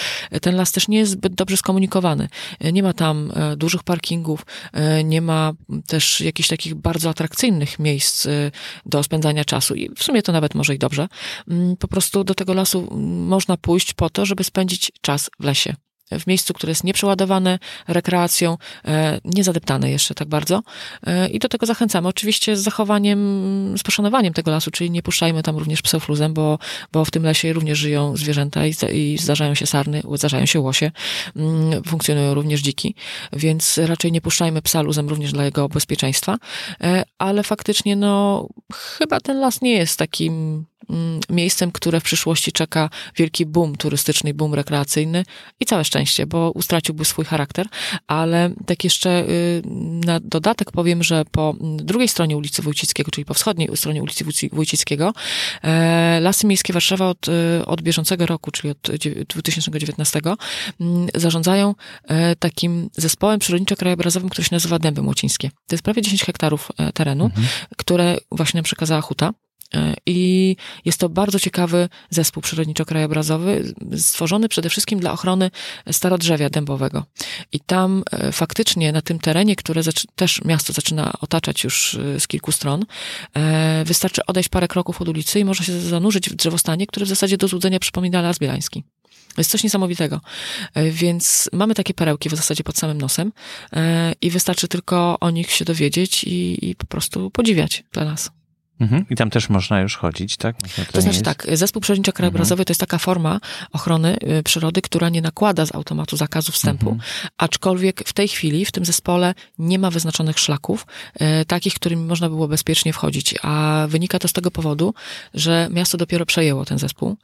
Ten 0.42 0.56
las 0.56 0.72
też 0.72 0.88
nie 0.88 0.98
jest 0.98 1.12
zbyt 1.12 1.36
dobrze 1.36 1.58
skomunikowany. 1.58 2.30
Nie 2.74 2.84
ma 2.84 2.94
tam 2.94 3.32
e, 3.36 3.56
dużych 3.58 3.84
parkingów, 3.84 4.46
e, 4.74 5.04
nie 5.04 5.22
ma 5.22 5.54
też 5.88 6.22
jakichś 6.22 6.50
takich 6.50 6.76
bardzo 6.76 7.10
atrakcyjnych 7.10 7.80
miejsc 7.80 8.26
e, 8.26 8.52
do 8.86 9.04
spędzania 9.04 9.46
czasu 9.46 9.76
i 9.76 9.90
w 9.96 10.04
sumie 10.04 10.22
to 10.22 10.32
nawet 10.32 10.56
może 10.56 10.76
i 10.76 10.80
dobrze. 10.80 11.08
Mm, 11.48 11.78
Po 11.78 11.88
prostu 11.88 12.24
do 12.24 12.36
tego 12.36 12.54
lasu 12.54 12.88
mm, 12.92 13.28
można 13.28 13.58
pójść 13.58 13.94
po 13.94 14.10
to, 14.10 14.26
żeby 14.26 14.44
spędzić 14.44 14.92
czas 15.02 15.30
w 15.40 15.44
lesie. 15.44 15.76
W 16.12 16.28
miejscu, 16.28 16.54
które 16.54 16.72
jest 16.72 16.84
nieprzeładowane 16.84 17.60
rekreacją, 17.88 18.58
e, 18.86 19.20
niezadeptane 19.26 19.92
jeszcze 19.92 20.16
tak 20.16 20.28
bardzo. 20.28 20.62
E, 21.08 21.30
I 21.30 21.40
do 21.40 21.50
tego 21.50 21.66
zachęcamy. 21.66 22.08
Oczywiście 22.08 22.58
z 22.58 22.60
zachowaniem, 22.60 23.20
z 23.78 23.84
poszanowaniem 23.84 24.34
tego 24.34 24.52
lasu, 24.52 24.72
czyli 24.72 24.92
nie 24.92 25.02
puszczajmy 25.02 25.44
tam 25.44 25.58
również 25.58 25.82
psów 25.82 26.10
luzem, 26.10 26.34
bo, 26.34 26.60
bo 26.92 27.06
w 27.06 27.12
tym 27.12 27.24
lesie 27.24 27.54
również 27.54 27.80
żyją 27.80 28.18
zwierzęta 28.18 28.66
i, 28.66 28.74
i 28.94 29.18
zdarzają 29.18 29.56
się 29.56 29.66
sarny, 29.66 30.02
zdarzają 30.14 30.46
się 30.46 30.60
łosie, 30.60 30.92
mm, 31.36 31.84
funkcjonują 31.84 32.34
również 32.34 32.62
dziki, 32.62 32.96
więc 33.34 33.78
raczej 33.78 34.12
nie 34.12 34.22
puszczajmy 34.22 34.62
psa 34.62 34.82
luzem 34.82 35.10
również 35.10 35.32
dla 35.32 35.46
jego 35.46 35.70
bezpieczeństwa. 35.70 36.38
E, 36.84 37.04
Ale 37.18 37.44
faktycznie, 37.44 37.96
no, 37.96 38.48
chyba 38.74 39.20
ten 39.20 39.40
las 39.40 39.62
nie 39.62 39.74
jest 39.74 40.00
takim 40.00 40.66
miejscem, 41.30 41.72
które 41.72 42.00
w 42.00 42.04
przyszłości 42.04 42.52
czeka 42.52 42.90
wielki 43.16 43.46
boom 43.46 43.76
turystyczny, 43.76 44.34
boom 44.34 44.54
rekreacyjny 44.54 45.26
i 45.60 45.66
całe 45.66 45.86
szczęście, 45.86 46.26
bo 46.28 46.52
ustraciłby 46.52 47.06
swój 47.06 47.26
charakter, 47.26 47.68
ale 48.08 48.50
tak 48.66 48.84
jeszcze 48.84 49.30
y, 49.30 49.62
na 50.06 50.20
dodatek 50.20 50.72
powiem, 50.72 51.04
że 51.04 51.26
po 51.32 51.56
mm, 51.62 51.78
drugiej 51.78 52.08
stronie 52.08 52.38
ulicy 52.38 52.62
Wójcickiego, 52.62 53.12
czyli 53.12 53.26
po 53.26 53.34
wschodniej 53.34 53.70
stronie 53.76 54.04
ulicy 54.04 54.26
Wójci- 54.26 54.50
Wójcickiego, 54.56 55.14
e, 55.64 56.20
Lasy 56.22 56.48
Miejskie 56.48 56.74
Warszawa 56.74 57.10
od, 57.10 57.28
y, 57.28 57.66
od 57.66 57.82
bieżącego 57.82 58.26
roku, 58.26 58.52
czyli 58.52 58.70
od 58.72 58.78
dziewię- 59.00 59.26
2019, 59.28 60.36
mm, 60.80 61.08
zarządzają 61.16 61.76
e, 62.08 62.36
takim 62.36 62.90
zespołem 62.98 63.40
przyrodniczo-krajobrazowym, 63.40 64.30
który 64.30 64.44
się 64.44 64.56
nazywa 64.56 64.80
Dęby 64.80 65.02
Młocińskie. 65.02 65.50
To 65.50 65.76
jest 65.76 65.84
prawie 65.84 66.02
10 66.02 66.24
hektarów 66.24 66.72
e, 66.78 66.92
terenu, 66.92 67.30
które 67.78 68.18
właśnie 68.32 68.58
nam 68.58 68.64
przekazała 68.64 69.02
Huta. 69.02 69.32
E, 69.76 69.94
I 70.06 70.56
jest 70.86 71.00
to 71.00 71.10
bardzo 71.10 71.40
ciekawy 71.40 71.90
zespół 72.10 72.44
przyrodniczo-krajobrazowy, 72.44 73.74
stworzony 73.98 74.50
przede 74.50 74.70
wszystkim 74.70 75.00
dla 75.00 75.12
ochrony 75.12 75.52
starodrzewia 75.92 76.50
dębowego. 76.50 77.06
I 77.52 77.60
tam 77.60 78.04
e, 78.12 78.32
faktycznie 78.32 78.92
na 78.92 79.02
tym 79.02 79.20
terenie, 79.20 79.56
które 79.56 79.82
też 80.16 80.42
miasto 80.46 80.74
zaczyna 80.74 81.14
otaczać 81.22 81.64
już 81.64 81.96
e, 81.96 82.20
z 82.20 82.28
kilku 82.28 82.52
stron, 82.52 82.86
wystarczy 83.86 84.26
odejść 84.26 84.50
parę 84.50 84.68
kroków 84.68 85.02
od 85.02 85.10
ulicy 85.10 85.40
i 85.40 85.46
można 85.46 85.66
się 85.66 85.80
zanurzyć 85.80 86.30
w 86.30 86.36
drzewostanie, 86.36 86.88
który 86.88 87.06
w 87.06 87.10
zasadzie 87.10 87.38
do 87.38 87.48
złudzenia 87.48 87.80
przypomina 87.80 88.22
Las 88.22 88.40
Bielański. 88.40 88.84
Jest 89.38 89.52
coś 89.52 89.64
niesamowitego. 89.64 90.22
Więc 90.92 91.50
mamy 91.54 91.76
takie 91.76 91.94
perełki 91.94 92.30
w 92.30 92.36
zasadzie 92.36 92.64
pod 92.64 92.78
samym 92.78 92.98
nosem 92.98 93.32
i 94.22 94.32
wystarczy 94.32 94.68
tylko 94.68 95.20
o 95.20 95.30
nich 95.30 95.52
się 95.52 95.66
dowiedzieć 95.66 96.24
i, 96.24 96.70
i 96.70 96.76
po 96.76 96.86
prostu 96.86 97.32
podziwiać 97.32 97.84
dla 97.92 98.06
nas. 98.06 98.32
Mhm. 98.80 99.06
I 99.10 99.16
tam 99.16 99.30
też 99.30 99.50
można 99.50 99.82
już 99.82 99.98
chodzić, 99.98 100.38
tak? 100.38 100.56
To 100.92 101.02
znaczy 101.02 101.18
jest- 101.18 101.26
tak, 101.26 101.48
zespół 101.54 101.82
przyrodniczo-krajobrazowy 101.82 102.64
to 102.66 102.72
jest 102.72 102.80
taka 102.80 102.98
forma 102.98 103.40
ochrony 103.72 104.18
y, 104.40 104.44
przyrody, 104.44 104.82
która 104.82 105.10
nie 105.10 105.22
nakłada 105.22 105.66
z 105.66 105.76
automatu 105.76 106.18
zakazu 106.18 106.52
wstępu, 106.52 106.98
aczkolwiek 107.38 108.04
w 108.08 108.14
tej 108.14 108.28
chwili 108.28 108.66
w 108.66 108.72
tym 108.72 108.86
zespole 108.86 109.34
nie 109.60 109.80
ma 109.80 109.92
wyznaczonych 109.92 110.40
szlaków, 110.40 110.86
e, 111.16 111.46
takich, 111.46 111.74
którymi 111.74 112.06
można 112.06 112.30
było 112.30 112.48
bezpiecznie 112.48 112.94
wchodzić, 112.94 113.36
a 113.42 113.86
wynika 113.90 114.20
to 114.20 114.28
z 114.28 114.34
tego 114.34 114.52
powodu, 114.52 114.94
że 115.34 115.68
miasto 115.72 115.98
dopiero 115.98 116.26
przejęło 116.26 116.66
ten 116.66 116.80
zespół 116.80 117.10
e, 117.10 117.16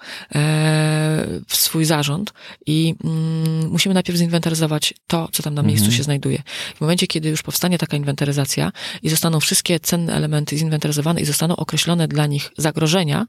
w 1.47 1.55
swój 1.55 1.85
zarząd 1.85 2.33
i 2.65 2.95
mm, 3.03 3.69
musimy 3.71 3.93
najpierw 3.93 4.19
zinwentaryzować 4.19 4.93
to, 5.07 5.29
co 5.31 5.43
tam 5.43 5.53
na 5.53 5.63
miejscu 5.63 5.91
się 5.91 6.03
znajduje. 6.03 6.43
W 6.75 6.81
momencie, 6.81 7.07
kiedy 7.07 7.29
już 7.29 7.41
powstanie 7.41 7.77
taka 7.77 7.97
inwentaryzacja 7.97 8.71
i 9.03 9.09
zostaną 9.09 9.39
wszystkie 9.39 9.79
cenne 9.79 10.13
elementy 10.13 10.57
zinwentaryzowane 10.57 11.21
i 11.21 11.25
zostaną 11.25 11.40
określone 11.49 12.07
dla 12.07 12.25
nich 12.25 12.51
zagrożenia 12.57 13.25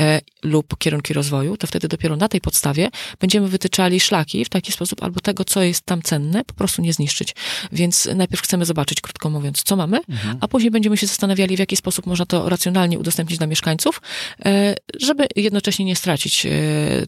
e, 0.00 0.20
lub 0.42 0.78
kierunki 0.78 1.12
rozwoju, 1.14 1.56
to 1.56 1.66
wtedy 1.66 1.88
dopiero 1.88 2.16
na 2.16 2.28
tej 2.28 2.40
podstawie 2.40 2.88
będziemy 3.20 3.48
wytyczali 3.48 4.00
szlaki 4.00 4.44
w 4.44 4.48
taki 4.48 4.72
sposób, 4.72 5.02
albo 5.02 5.20
tego, 5.20 5.44
co 5.44 5.62
jest 5.62 5.82
tam 5.82 6.02
cenne, 6.02 6.44
po 6.44 6.54
prostu 6.54 6.82
nie 6.82 6.92
zniszczyć. 6.92 7.34
Więc 7.72 8.08
najpierw 8.14 8.42
chcemy 8.42 8.64
zobaczyć, 8.64 9.00
krótko 9.00 9.30
mówiąc, 9.30 9.62
co 9.62 9.76
mamy, 9.76 10.00
a 10.40 10.48
później 10.48 10.70
będziemy 10.70 10.96
się 10.96 11.06
zastanawiali, 11.06 11.56
w 11.56 11.58
jaki 11.58 11.76
sposób 11.76 12.06
można 12.06 12.26
to 12.26 12.48
racjonalnie 12.48 12.98
udostępnić 12.98 13.38
dla 13.38 13.46
mieszkańców, 13.46 14.02
e, 14.44 14.74
żeby 15.00 15.26
jednocześnie 15.36 15.84
nie 15.84 15.96
stracić 15.96 16.46
e, 16.46 16.50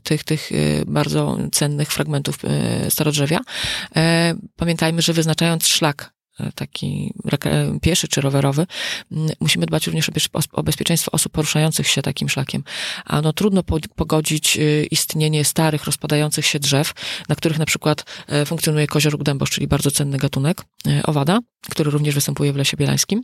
tych, 0.02 0.24
tych 0.24 0.52
e, 0.52 0.54
bardzo 0.86 1.38
cennych 1.52 1.92
fragmentów 1.92 2.38
e, 2.44 2.90
starodrzewia. 2.90 3.40
E, 3.96 4.34
Pamiętajmy, 4.56 5.02
że 5.02 5.12
wyznaczając 5.12 5.66
szlak 5.66 6.17
taki 6.54 7.14
pieszy 7.82 8.08
czy 8.08 8.20
rowerowy, 8.20 8.66
musimy 9.40 9.66
dbać 9.66 9.86
również 9.86 10.10
o 10.52 10.62
bezpieczeństwo 10.62 11.10
osób 11.10 11.32
poruszających 11.32 11.88
się 11.88 12.02
takim 12.02 12.28
szlakiem. 12.28 12.64
A 13.04 13.20
no 13.20 13.32
trudno 13.32 13.62
pogodzić 13.96 14.58
istnienie 14.90 15.44
starych, 15.44 15.84
rozpadających 15.84 16.46
się 16.46 16.58
drzew, 16.58 16.92
na 17.28 17.34
których 17.34 17.58
na 17.58 17.66
przykład 17.66 18.04
funkcjonuje 18.46 18.86
kozioruk 18.86 19.22
dębosz, 19.22 19.50
czyli 19.50 19.66
bardzo 19.66 19.90
cenny 19.90 20.18
gatunek 20.18 20.64
owada, 21.04 21.38
który 21.70 21.90
również 21.90 22.14
występuje 22.14 22.52
w 22.52 22.56
Lesie 22.56 22.76
Bielańskim 22.76 23.22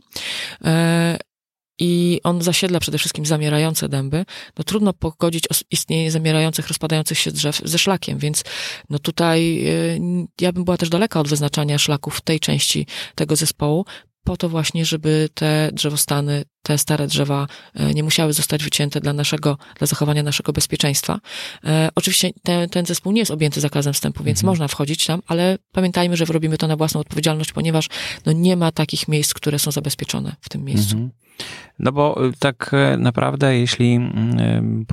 i 1.79 2.19
on 2.23 2.41
zasiedla 2.41 2.79
przede 2.79 2.97
wszystkim 2.97 3.25
zamierające 3.25 3.89
dęby, 3.89 4.25
no 4.57 4.63
trudno 4.63 4.93
pogodzić 4.93 5.47
istnienie 5.71 6.11
zamierających, 6.11 6.67
rozpadających 6.67 7.19
się 7.19 7.31
drzew 7.31 7.61
ze 7.63 7.77
szlakiem, 7.77 8.19
więc 8.19 8.43
no 8.89 8.99
tutaj 8.99 9.67
y, 9.67 9.99
ja 10.41 10.51
bym 10.51 10.63
była 10.63 10.77
też 10.77 10.89
daleka 10.89 11.19
od 11.19 11.27
wyznaczania 11.27 11.77
szlaków 11.77 12.15
w 12.17 12.21
tej 12.21 12.39
części 12.39 12.87
tego 13.15 13.35
zespołu, 13.35 13.85
po 14.25 14.37
to 14.37 14.49
właśnie, 14.49 14.85
żeby 14.85 15.29
te 15.33 15.69
drzewostany, 15.73 16.43
te 16.63 16.77
stare 16.77 17.07
drzewa 17.07 17.47
e, 17.73 17.93
nie 17.93 18.03
musiały 18.03 18.33
zostać 18.33 18.63
wycięte 18.63 19.01
dla 19.01 19.13
naszego, 19.13 19.57
dla 19.77 19.87
zachowania 19.87 20.23
naszego 20.23 20.53
bezpieczeństwa. 20.53 21.19
E, 21.63 21.89
oczywiście 21.95 22.29
ten, 22.43 22.69
ten 22.69 22.85
zespół 22.85 23.11
nie 23.11 23.19
jest 23.21 23.31
objęty 23.31 23.61
zakazem 23.61 23.93
wstępu, 23.93 24.23
więc 24.23 24.39
mhm. 24.39 24.51
można 24.51 24.67
wchodzić 24.67 25.05
tam, 25.05 25.21
ale 25.27 25.57
pamiętajmy, 25.71 26.17
że 26.17 26.25
robimy 26.25 26.57
to 26.57 26.67
na 26.67 26.75
własną 26.75 26.99
odpowiedzialność, 26.99 27.51
ponieważ 27.51 27.89
no, 28.25 28.31
nie 28.31 28.55
ma 28.55 28.71
takich 28.71 29.07
miejsc, 29.07 29.33
które 29.33 29.59
są 29.59 29.71
zabezpieczone 29.71 30.35
w 30.41 30.49
tym 30.49 30.63
miejscu. 30.63 30.95
Mhm. 30.95 31.24
No 31.79 31.91
bo 31.91 32.25
y, 32.25 32.33
tak 32.39 32.71
e, 32.73 32.97
naprawdę, 32.97 33.57
jeśli 33.57 33.95
mm, 33.95 34.85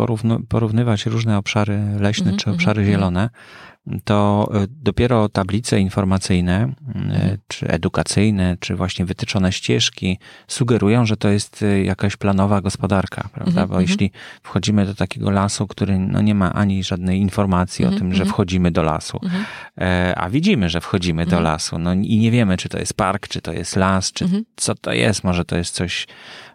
porównywać 0.48 1.06
różne 1.06 1.38
obszary 1.38 1.80
leśne 2.00 2.26
mm 2.26 2.36
-hmm, 2.36 2.42
czy 2.42 2.50
obszary 2.50 2.82
mm 2.82 2.90
-hmm. 2.90 2.94
zielone, 2.94 3.30
to 4.04 4.48
e, 4.54 4.66
dopiero 4.68 5.28
tablice 5.28 5.80
informacyjne, 5.80 6.72
e, 6.94 6.98
mhm. 6.98 7.38
czy 7.48 7.68
edukacyjne, 7.68 8.56
czy 8.60 8.76
właśnie 8.76 9.04
wytyczone 9.04 9.52
ścieżki 9.52 10.18
sugerują, 10.48 11.06
że 11.06 11.16
to 11.16 11.28
jest 11.28 11.62
e, 11.62 11.84
jakaś 11.84 12.16
planowa 12.16 12.60
gospodarka, 12.60 13.28
prawda? 13.32 13.50
Mhm, 13.50 13.68
Bo 13.68 13.74
mhm. 13.74 13.88
jeśli 13.90 14.10
wchodzimy 14.42 14.86
do 14.86 14.94
takiego 14.94 15.30
lasu, 15.30 15.66
który 15.66 15.98
no 15.98 16.20
nie 16.20 16.34
ma 16.34 16.52
ani 16.52 16.84
żadnej 16.84 17.20
informacji 17.20 17.84
o 17.84 17.90
tym, 17.90 18.14
że 18.14 18.24
wchodzimy 18.24 18.70
do 18.70 18.82
lasu, 18.82 19.20
a 20.16 20.30
widzimy, 20.30 20.68
że 20.68 20.80
wchodzimy 20.80 21.26
do 21.26 21.40
lasu, 21.40 21.78
no 21.78 21.92
i 21.92 22.18
nie 22.18 22.30
wiemy, 22.30 22.56
czy 22.56 22.68
to 22.68 22.78
jest 22.78 22.94
park, 22.94 23.28
czy 23.28 23.40
to 23.40 23.52
jest 23.52 23.76
las, 23.76 24.12
czy 24.12 24.28
co 24.56 24.74
to 24.74 24.92
jest, 24.92 25.24
może 25.24 25.44
to 25.44 25.56
jest 25.56 25.74
coś 25.74 26.06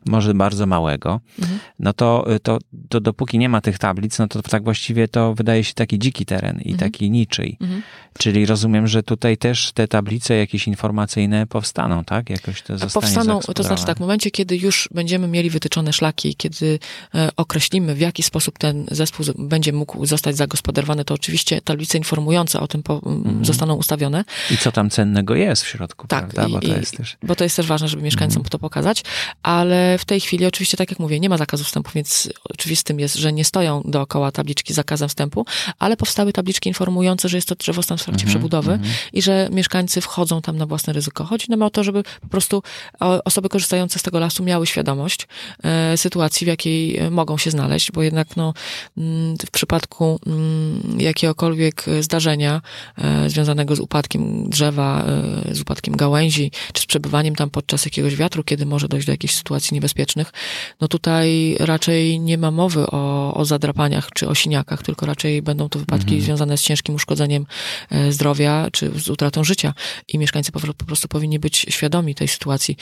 może 0.07 0.33
bardzo 0.33 0.65
małego, 0.65 1.19
mhm. 1.39 1.59
no 1.79 1.93
to, 1.93 2.25
to, 2.43 2.57
to 2.89 2.99
dopóki 2.99 3.37
nie 3.37 3.49
ma 3.49 3.61
tych 3.61 3.79
tablic, 3.79 4.19
no 4.19 4.27
to 4.27 4.41
tak 4.41 4.63
właściwie 4.63 5.07
to 5.07 5.33
wydaje 5.33 5.63
się 5.63 5.73
taki 5.73 5.99
dziki 5.99 6.25
teren 6.25 6.59
i 6.61 6.71
mhm. 6.71 6.77
taki 6.77 7.11
niczyj. 7.11 7.57
Mhm. 7.61 7.81
Czyli 8.17 8.45
rozumiem, 8.45 8.87
że 8.87 9.03
tutaj 9.03 9.37
też 9.37 9.71
te 9.71 9.87
tablice 9.87 10.35
jakieś 10.35 10.67
informacyjne 10.67 11.47
powstaną, 11.47 12.03
tak? 12.03 12.29
Jakoś 12.29 12.61
to 12.61 12.77
zostanie 12.77 13.01
Powstaną, 13.01 13.39
to 13.39 13.63
znaczy 13.63 13.85
tak, 13.85 13.97
w 13.97 13.99
momencie, 13.99 14.31
kiedy 14.31 14.57
już 14.57 14.89
będziemy 14.91 15.27
mieli 15.27 15.49
wytyczone 15.49 15.93
szlaki, 15.93 16.35
kiedy 16.35 16.79
e, 17.15 17.29
określimy, 17.37 17.95
w 17.95 17.99
jaki 17.99 18.23
sposób 18.23 18.57
ten 18.57 18.85
zespół 18.91 19.25
będzie 19.37 19.73
mógł 19.73 20.05
zostać 20.05 20.35
zagospodarowany, 20.35 21.05
to 21.05 21.13
oczywiście 21.13 21.61
tablice 21.61 21.97
informujące 21.97 22.59
o 22.59 22.67
tym 22.67 22.83
po, 22.83 23.01
mhm. 23.05 23.45
zostaną 23.45 23.75
ustawione. 23.75 24.23
I 24.51 24.57
co 24.57 24.71
tam 24.71 24.89
cennego 24.89 25.35
jest 25.35 25.63
w 25.63 25.67
środku, 25.67 26.07
tak, 26.07 26.27
prawda? 26.27 26.49
Bo, 26.49 26.59
i, 26.59 26.69
to 26.69 26.77
jest 26.77 26.97
też... 26.97 27.17
bo 27.23 27.35
to 27.35 27.43
jest 27.43 27.55
też 27.55 27.67
ważne, 27.67 27.87
żeby 27.87 28.03
mieszkańcom 28.03 28.39
mhm. 28.39 28.49
to 28.49 28.59
pokazać, 28.59 29.03
ale 29.43 29.96
w 29.97 30.05
tej 30.05 30.21
chwili 30.21 30.45
oczywiście, 30.45 30.77
tak 30.77 30.91
jak 30.91 30.99
mówię, 30.99 31.19
nie 31.19 31.29
ma 31.29 31.37
zakazu 31.37 31.63
wstępu, 31.63 31.91
więc 31.95 32.29
oczywistym 32.43 32.99
jest, 32.99 33.15
że 33.15 33.33
nie 33.33 33.45
stoją 33.45 33.81
dookoła 33.85 34.31
tabliczki 34.31 34.73
zakazem 34.73 35.09
wstępu, 35.09 35.45
ale 35.79 35.97
powstały 35.97 36.33
tabliczki 36.33 36.69
informujące, 36.69 37.29
że 37.29 37.37
jest 37.37 37.47
to 37.47 37.55
drzewostan 37.55 37.97
w 37.97 38.03
trakcie 38.03 38.23
mm 38.23 38.29
-hmm, 38.29 38.31
przebudowy 38.31 38.71
mm 38.71 38.85
-hmm. 38.85 39.09
i 39.13 39.21
że 39.21 39.49
mieszkańcy 39.51 40.01
wchodzą 40.01 40.41
tam 40.41 40.57
na 40.57 40.65
własne 40.65 40.93
ryzyko. 40.93 41.25
Chodzi 41.25 41.45
nam 41.49 41.61
o 41.61 41.69
to, 41.69 41.83
żeby 41.83 42.03
po 42.21 42.27
prostu 42.27 42.63
osoby 42.99 43.49
korzystające 43.49 43.99
z 43.99 44.01
tego 44.01 44.19
lasu 44.19 44.43
miały 44.43 44.67
świadomość 44.67 45.27
e, 45.63 45.97
sytuacji, 45.97 46.45
w 46.45 46.47
jakiej 46.47 46.97
e, 46.97 47.09
mogą 47.09 47.37
się 47.37 47.51
znaleźć, 47.51 47.91
bo 47.91 48.03
jednak 48.03 48.37
no, 48.37 48.53
mm, 48.97 49.37
w 49.37 49.51
przypadku 49.51 50.19
mm, 50.25 50.99
jakiegokolwiek 50.99 51.85
zdarzenia 52.01 52.61
e, 52.97 53.29
związanego 53.29 53.75
z 53.75 53.79
upadkiem 53.79 54.49
drzewa, 54.49 55.05
e, 55.49 55.55
z 55.55 55.61
upadkiem 55.61 55.95
gałęzi, 55.95 56.51
czy 56.73 56.81
z 56.81 56.85
przebywaniem 56.85 57.35
tam 57.35 57.49
podczas 57.49 57.85
jakiegoś 57.85 58.15
wiatru, 58.15 58.43
kiedy 58.43 58.65
może 58.65 58.87
dojść 58.87 59.05
do 59.05 59.13
jakiejś 59.13 59.35
sytuacji 59.35 59.75
niebezpiecznych, 59.77 60.33
no 60.81 60.87
tutaj 60.87 61.55
raczej 61.59 62.19
nie 62.19 62.37
ma 62.37 62.51
mowy 62.51 62.87
o, 62.87 63.33
o 63.33 63.45
zadrapaniach 63.45 64.09
czy 64.13 64.27
o 64.27 64.35
siniakach, 64.35 64.83
tylko 64.83 65.05
raczej 65.05 65.41
będą 65.41 65.69
to 65.69 65.79
wypadki 65.79 66.13
mhm. 66.13 66.21
związane 66.21 66.57
z 66.57 66.61
ciężkim 66.61 66.95
uszkodzeniem 66.95 67.45
e, 67.89 68.11
zdrowia 68.11 68.67
czy 68.71 68.91
z 68.99 69.09
utratą 69.09 69.43
życia 69.43 69.73
i 70.07 70.17
mieszkańcy 70.17 70.51
po, 70.51 70.59
po 70.59 70.85
prostu 70.85 71.07
powinni 71.07 71.39
być 71.39 71.65
świadomi 71.69 72.15
tej 72.15 72.27
sytuacji. 72.27 72.77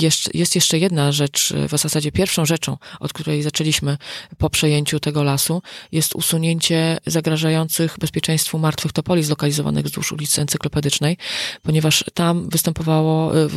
Jest, 0.00 0.34
jest 0.34 0.54
jeszcze 0.54 0.78
jedna 0.78 1.12
rzecz, 1.12 1.52
w 1.68 1.78
zasadzie 1.78 2.12
pierwszą 2.12 2.46
rzeczą, 2.46 2.76
od 3.00 3.12
której 3.12 3.42
zaczęliśmy 3.42 3.96
po 4.38 4.50
przejęciu 4.50 5.00
tego 5.00 5.22
lasu, 5.22 5.62
jest 5.92 6.14
usunięcie 6.14 6.98
zagrażających 7.06 7.96
bezpieczeństwu 7.98 8.58
martwych 8.58 8.92
topoli 8.92 9.22
zlokalizowanych 9.22 9.84
wzdłuż 9.84 10.12
ulicy 10.12 10.40
Encyklopedycznej, 10.40 11.16
ponieważ 11.62 12.04
tam 12.14 12.48
występowało, 12.48 13.40
e, 13.40 13.48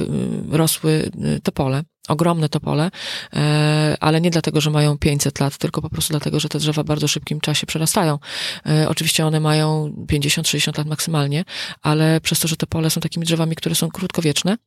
rosły 0.51 1.11
e, 1.23 1.39
topole, 1.39 1.83
ogromne 2.07 2.49
topole, 2.49 2.91
e, 3.33 3.97
ale 3.99 4.21
nie 4.21 4.31
dlatego, 4.31 4.61
że 4.61 4.69
mają 4.69 4.97
500 4.97 5.39
lat, 5.39 5.57
tylko 5.57 5.81
po 5.81 5.89
prostu 5.89 6.13
dlatego, 6.13 6.39
że 6.39 6.49
te 6.49 6.59
drzewa 6.59 6.83
w 6.83 6.85
bardzo 6.85 7.07
szybkim 7.07 7.39
czasie 7.41 7.67
przerastają. 7.67 8.19
E, 8.65 8.89
oczywiście 8.89 9.25
one 9.25 9.39
mają 9.39 9.93
50-60 10.11 10.77
lat 10.77 10.87
maksymalnie, 10.87 11.45
ale 11.81 12.21
przez 12.21 12.39
to, 12.39 12.47
że 12.47 12.55
te 12.55 12.67
pole 12.67 12.89
są 12.89 13.01
takimi 13.01 13.25
drzewami, 13.25 13.55
które 13.55 13.75
są 13.75 13.89
krótkowieczne, 13.89 14.57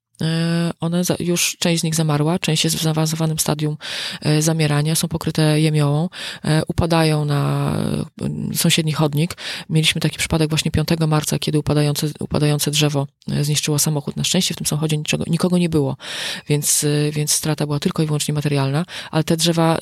one 0.80 1.02
już, 1.18 1.56
część 1.58 1.80
z 1.80 1.84
nich 1.84 1.94
zamarła, 1.94 2.38
część 2.38 2.64
jest 2.64 2.76
w 2.76 2.82
zaawansowanym 2.82 3.38
stadium 3.38 3.76
e, 4.20 4.42
zamierania, 4.42 4.94
są 4.94 5.08
pokryte 5.08 5.60
jemiołą, 5.60 6.08
e, 6.44 6.62
upadają 6.68 7.24
na 7.24 7.72
sąsiedni 8.54 8.92
chodnik. 8.92 9.36
Mieliśmy 9.70 10.00
taki 10.00 10.18
przypadek 10.18 10.48
właśnie 10.48 10.70
5 10.70 10.88
marca, 11.08 11.38
kiedy 11.38 11.58
upadające, 11.58 12.06
upadające 12.20 12.70
drzewo 12.70 13.06
zniszczyło 13.42 13.78
samochód. 13.78 14.16
Na 14.16 14.24
szczęście 14.24 14.54
w 14.54 14.56
tym 14.56 14.66
samochodzie 14.66 14.96
niczego, 14.96 15.24
nikogo 15.26 15.58
nie 15.58 15.68
było, 15.68 15.96
więc, 16.48 16.86
więc 17.12 17.32
strata 17.32 17.66
była 17.66 17.80
tylko 17.80 18.02
i 18.02 18.06
wyłącznie 18.06 18.34
materialna, 18.34 18.84
ale 19.10 19.24
te 19.24 19.36
drzewa 19.36 19.78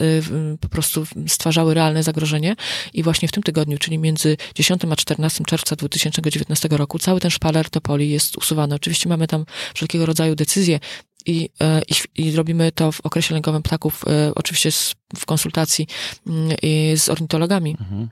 po 0.60 0.68
prostu 0.68 1.06
stwarzały 1.28 1.74
realne 1.74 2.02
zagrożenie 2.02 2.56
i 2.92 3.02
właśnie 3.02 3.28
w 3.28 3.32
tym 3.32 3.42
tygodniu, 3.42 3.78
czyli 3.78 3.98
między 3.98 4.36
10 4.54 4.82
a 4.90 4.96
14 4.96 5.44
czerwca 5.44 5.76
2019 5.76 6.68
roku, 6.70 6.98
cały 6.98 7.20
ten 7.20 7.30
szpaler 7.30 7.70
topoli 7.70 8.10
jest 8.10 8.38
usuwany. 8.38 8.74
Oczywiście 8.74 9.08
mamy 9.08 9.26
tam 9.26 9.44
wszelkiego 9.74 10.06
rodzaju 10.06 10.23
rodzaju 10.24 10.34
decyzje 10.34 10.80
i, 11.26 11.48
e, 11.60 11.82
i, 11.88 12.22
i 12.26 12.36
robimy 12.36 12.72
to 12.72 12.92
w 12.92 13.00
okresie 13.00 13.34
lękowym 13.34 13.62
ptaków, 13.62 14.04
e, 14.06 14.34
oczywiście 14.34 14.72
z, 14.72 14.94
w 15.16 15.26
konsultacji 15.26 15.86
mm, 16.26 16.56
z 16.96 17.08
ornitologami. 17.08 17.76
Mhm 17.80 18.08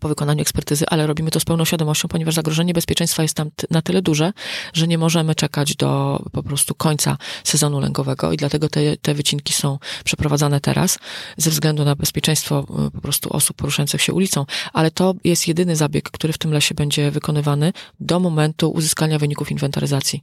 po 0.00 0.08
wykonaniu 0.08 0.42
ekspertyzy, 0.42 0.84
ale 0.88 1.06
robimy 1.06 1.30
to 1.30 1.40
z 1.40 1.44
pełną 1.44 1.64
świadomością, 1.64 2.08
ponieważ 2.08 2.34
zagrożenie 2.34 2.74
bezpieczeństwa 2.74 3.22
jest 3.22 3.34
tam 3.34 3.50
na 3.70 3.82
tyle 3.82 4.02
duże, 4.02 4.32
że 4.72 4.86
nie 4.86 4.98
możemy 4.98 5.34
czekać 5.34 5.76
do 5.76 6.22
po 6.32 6.42
prostu 6.42 6.74
końca 6.74 7.18
sezonu 7.44 7.80
lękowego 7.80 8.32
i 8.32 8.36
dlatego 8.36 8.68
te, 8.68 8.96
te 8.96 9.14
wycinki 9.14 9.52
są 9.52 9.78
przeprowadzane 10.04 10.60
teraz 10.60 10.98
ze 11.36 11.50
względu 11.50 11.84
na 11.84 11.96
bezpieczeństwo 11.96 12.66
e, 12.86 12.90
po 12.90 13.00
prostu 13.00 13.32
osób 13.32 13.56
poruszających 13.56 14.02
się 14.02 14.12
ulicą, 14.12 14.44
ale 14.72 14.90
to 14.90 15.14
jest 15.24 15.48
jedyny 15.48 15.76
zabieg, 15.76 16.10
który 16.10 16.32
w 16.32 16.38
tym 16.38 16.52
lesie 16.52 16.74
będzie 16.74 17.10
wykonywany 17.10 17.72
do 18.00 18.20
momentu 18.20 18.70
uzyskania 18.70 19.18
wyników 19.18 19.50
inwentaryzacji 19.50 20.22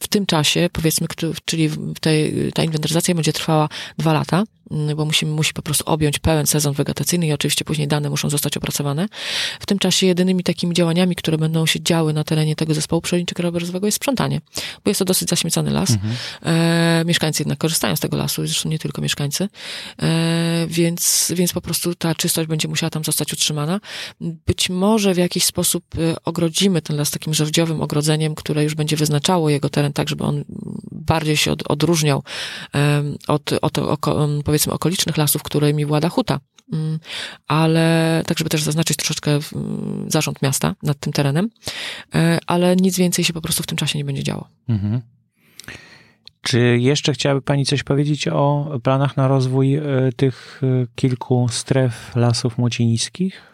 w 0.00 0.08
tym 0.08 0.26
czasie, 0.26 0.68
powiedzmy, 0.72 1.06
czyli 1.44 1.70
tej, 2.00 2.52
ta 2.52 2.64
inwentaryzacja 2.64 3.14
będzie 3.14 3.32
trwała 3.32 3.68
dwa 3.98 4.12
lata, 4.12 4.44
mm, 4.70 4.96
bo 4.96 5.04
musimy, 5.04 5.32
musi 5.32 5.52
po 5.52 5.62
prostu 5.62 5.84
objąć 5.86 6.18
pełen 6.18 6.46
sezon 6.46 6.74
wegetacyjny 6.74 7.26
i 7.26 7.32
oczywiście 7.32 7.64
później 7.64 7.88
dane 7.88 8.10
muszą 8.10 8.30
zostać 8.30 8.56
opracowane. 8.56 9.08
W 9.60 9.66
tym 9.66 9.78
czasie 9.78 10.06
jedynymi 10.06 10.42
takimi 10.42 10.74
działaniami, 10.74 11.16
które 11.16 11.38
będą 11.38 11.66
się 11.66 11.82
działy 11.82 12.12
na 12.12 12.24
terenie 12.24 12.56
tego 12.56 12.74
zespołu 12.74 13.02
przyrodniczego 13.02 13.36
krajobrazowego 13.36 13.86
jest 13.86 13.96
sprzątanie, 13.96 14.40
bo 14.84 14.90
jest 14.90 14.98
to 14.98 15.04
dosyć 15.04 15.28
zaśmiecony 15.28 15.70
las. 15.70 15.90
Mhm. 15.90 16.14
E, 16.42 17.04
mieszkańcy 17.04 17.42
jednak 17.42 17.58
korzystają 17.58 17.96
z 17.96 18.00
tego 18.00 18.16
lasu, 18.16 18.46
zresztą 18.46 18.68
nie 18.68 18.78
tylko 18.78 19.02
mieszkańcy, 19.02 19.48
e, 20.02 20.66
więc, 20.68 21.32
więc 21.36 21.52
po 21.52 21.60
prostu 21.60 21.94
ta 21.94 22.14
czystość 22.14 22.48
będzie 22.48 22.68
musiała 22.68 22.90
tam 22.90 23.04
zostać 23.04 23.32
utrzymana. 23.32 23.80
Być 24.20 24.70
może 24.70 25.14
w 25.14 25.18
jakiś 25.18 25.44
sposób 25.44 25.84
e, 25.98 26.14
ogrodzimy 26.24 26.82
ten 26.82 26.96
las 26.96 27.10
takim 27.10 27.34
żerdziowym 27.34 27.82
ogrodzeniem, 27.82 28.34
które 28.34 28.64
już 28.64 28.74
będzie 28.74 28.96
wyznaczało 28.96 29.50
jego 29.50 29.68
teren 29.68 29.89
tak, 29.92 30.08
żeby 30.08 30.24
on 30.24 30.44
bardziej 30.92 31.36
się 31.36 31.52
od, 31.52 31.70
odróżniał 31.70 32.22
od, 33.28 33.52
od 33.62 33.78
oko, 33.78 34.28
powiedzmy 34.44 34.72
okolicznych 34.72 35.16
lasów, 35.16 35.42
którymi 35.42 35.86
włada 35.86 36.08
huta. 36.08 36.40
Mm, 36.72 36.98
ale 37.48 38.22
tak, 38.26 38.38
żeby 38.38 38.50
też 38.50 38.62
zaznaczyć 38.62 38.96
troszeczkę 38.96 39.38
zarząd 40.06 40.42
miasta 40.42 40.74
nad 40.82 40.98
tym 41.00 41.12
terenem, 41.12 41.48
e, 42.14 42.38
ale 42.46 42.76
nic 42.76 42.98
więcej 42.98 43.24
się 43.24 43.32
po 43.32 43.40
prostu 43.40 43.62
w 43.62 43.66
tym 43.66 43.78
czasie 43.78 43.98
nie 43.98 44.04
będzie 44.04 44.22
działo. 44.22 44.48
Mhm. 44.68 45.00
Czy 46.42 46.78
jeszcze 46.78 47.12
chciałaby 47.12 47.42
Pani 47.42 47.66
coś 47.66 47.82
powiedzieć 47.82 48.28
o 48.28 48.78
planach 48.82 49.16
na 49.16 49.28
rozwój 49.28 49.74
e, 49.74 49.82
tych 50.16 50.60
e, 50.62 50.86
kilku 50.94 51.46
stref 51.50 52.16
lasów 52.16 52.58
młociniskich? 52.58 53.49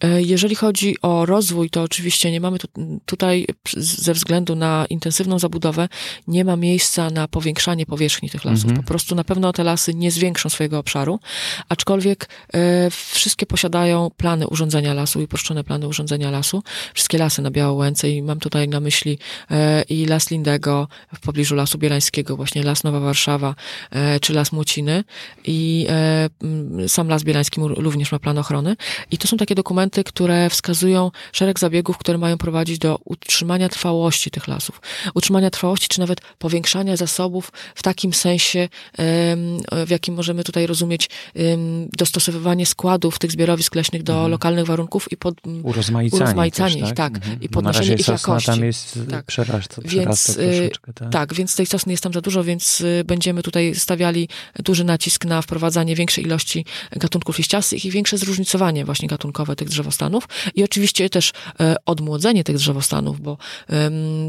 E, 0.00 0.22
jeżeli 0.22 0.54
chodzi 0.54 0.96
o 1.02 1.26
rozwój, 1.26 1.70
to 1.70 1.82
oczywiście 1.82 2.30
nie 2.30 2.40
mamy 2.40 2.58
tu, 2.58 2.68
tutaj 3.06 3.46
ze 3.76 4.14
względu 4.14 4.56
na 4.56 4.86
intensywną 4.90 5.38
zabudowę 5.38 5.88
nie 6.28 6.44
ma 6.44 6.56
miejsca 6.56 7.10
na 7.10 7.28
powiększanie 7.28 7.86
powierzchni 7.86 8.30
tych 8.30 8.44
lasów. 8.44 8.64
Mhm. 8.64 8.82
Po 8.82 8.88
prostu 8.88 9.14
na 9.14 9.24
pewno 9.24 9.52
te 9.52 9.64
lasy 9.64 9.94
nie 9.94 10.10
zwiększą 10.10 10.48
swojego 10.48 10.78
obszaru, 10.78 11.20
aczkolwiek 11.68 12.28
e, 12.54 12.90
wszystkie 12.90 13.46
posiadają 13.46 14.10
plany 14.16 14.48
urządzenia 14.48 14.94
lasu 14.94 15.20
i 15.20 15.24
uproszczone 15.24 15.64
plany 15.64 15.88
urządzenia 15.88 16.30
lasu. 16.30 16.62
Wszystkie 16.94 17.18
lasy 17.18 17.42
na 17.42 17.50
Białołęce 17.50 18.10
i 18.10 18.22
mam 18.22 18.40
tutaj 18.40 18.68
na 18.68 18.80
myśli 18.80 19.18
e, 19.50 19.82
i 19.82 20.06
Las 20.06 20.30
Lindego 20.30 20.88
w 21.14 21.20
pobliżu 21.20 21.54
Lasu 21.54 21.78
Bielańskiego, 21.78 22.36
właśnie 22.36 22.62
Las 22.62 22.84
Nowa 22.84 23.00
Warszawa, 23.00 23.54
e, 23.90 24.20
czy 24.20 24.32
Las 24.32 24.52
Młociny 24.52 25.04
i 25.44 25.86
e, 25.88 26.88
sam 26.88 27.08
Las 27.08 27.22
Bielański 27.22 27.60
również 27.60 28.12
ma 28.12 28.18
plan 28.18 28.38
ochrony. 28.38 28.76
I 29.10 29.18
to 29.18 29.28
są 29.28 29.36
takie 29.36 29.49
dokumenty, 29.54 30.04
które 30.04 30.50
wskazują 30.50 31.10
szereg 31.32 31.58
zabiegów, 31.58 31.98
które 31.98 32.18
mają 32.18 32.38
prowadzić 32.38 32.78
do 32.78 32.98
utrzymania 33.04 33.68
trwałości 33.68 34.30
tych 34.30 34.48
lasów. 34.48 34.80
Utrzymania 35.14 35.50
trwałości, 35.50 35.88
czy 35.88 36.00
nawet 36.00 36.20
powiększania 36.38 36.96
zasobów 36.96 37.52
w 37.74 37.82
takim 37.82 38.12
sensie, 38.12 38.68
w 39.86 39.90
jakim 39.90 40.14
możemy 40.14 40.44
tutaj 40.44 40.66
rozumieć 40.66 41.10
dostosowywanie 41.92 42.66
składów 42.66 43.18
tych 43.18 43.32
zbiorowisk 43.32 43.74
leśnych 43.74 44.02
do 44.02 44.12
mhm. 44.12 44.30
lokalnych 44.30 44.66
warunków 44.66 45.12
i 45.12 45.16
pod 45.16 45.34
urozmaicanie, 45.62 46.22
urozmaicanie 46.22 46.78
ich, 46.80 46.82
tak, 46.82 46.94
tak 46.94 47.16
mhm. 47.16 47.40
i 47.40 47.48
podnoszenie 47.48 47.94
ich 47.94 48.08
jakości. 48.08 48.46
tam 48.46 48.64
jest 48.64 48.98
tak. 49.10 49.24
przerasta, 49.24 49.82
więc, 49.84 50.28
y, 50.28 50.70
tak? 50.94 51.10
tak, 51.10 51.34
więc 51.34 51.56
tej 51.56 51.66
sosny 51.66 51.92
jest 51.92 52.02
tam 52.02 52.12
za 52.12 52.20
dużo, 52.20 52.44
więc 52.44 52.80
y, 52.80 53.04
będziemy 53.06 53.42
tutaj 53.42 53.74
stawiali 53.74 54.28
duży 54.58 54.84
nacisk 54.84 55.24
na 55.24 55.42
wprowadzanie 55.42 55.96
większej 55.96 56.24
ilości 56.24 56.64
gatunków 56.92 57.38
liściastych 57.38 57.84
i 57.84 57.90
większe 57.90 58.18
zróżnicowanie 58.18 58.84
właśnie 58.84 59.08
gatunkowe 59.08 59.39
tych 59.56 59.68
drzewostanów 59.68 60.28
i 60.54 60.64
oczywiście 60.64 61.10
też 61.10 61.32
e, 61.60 61.76
odmłodzenie 61.86 62.44
tych 62.44 62.56
drzewostanów, 62.56 63.20
bo 63.20 63.38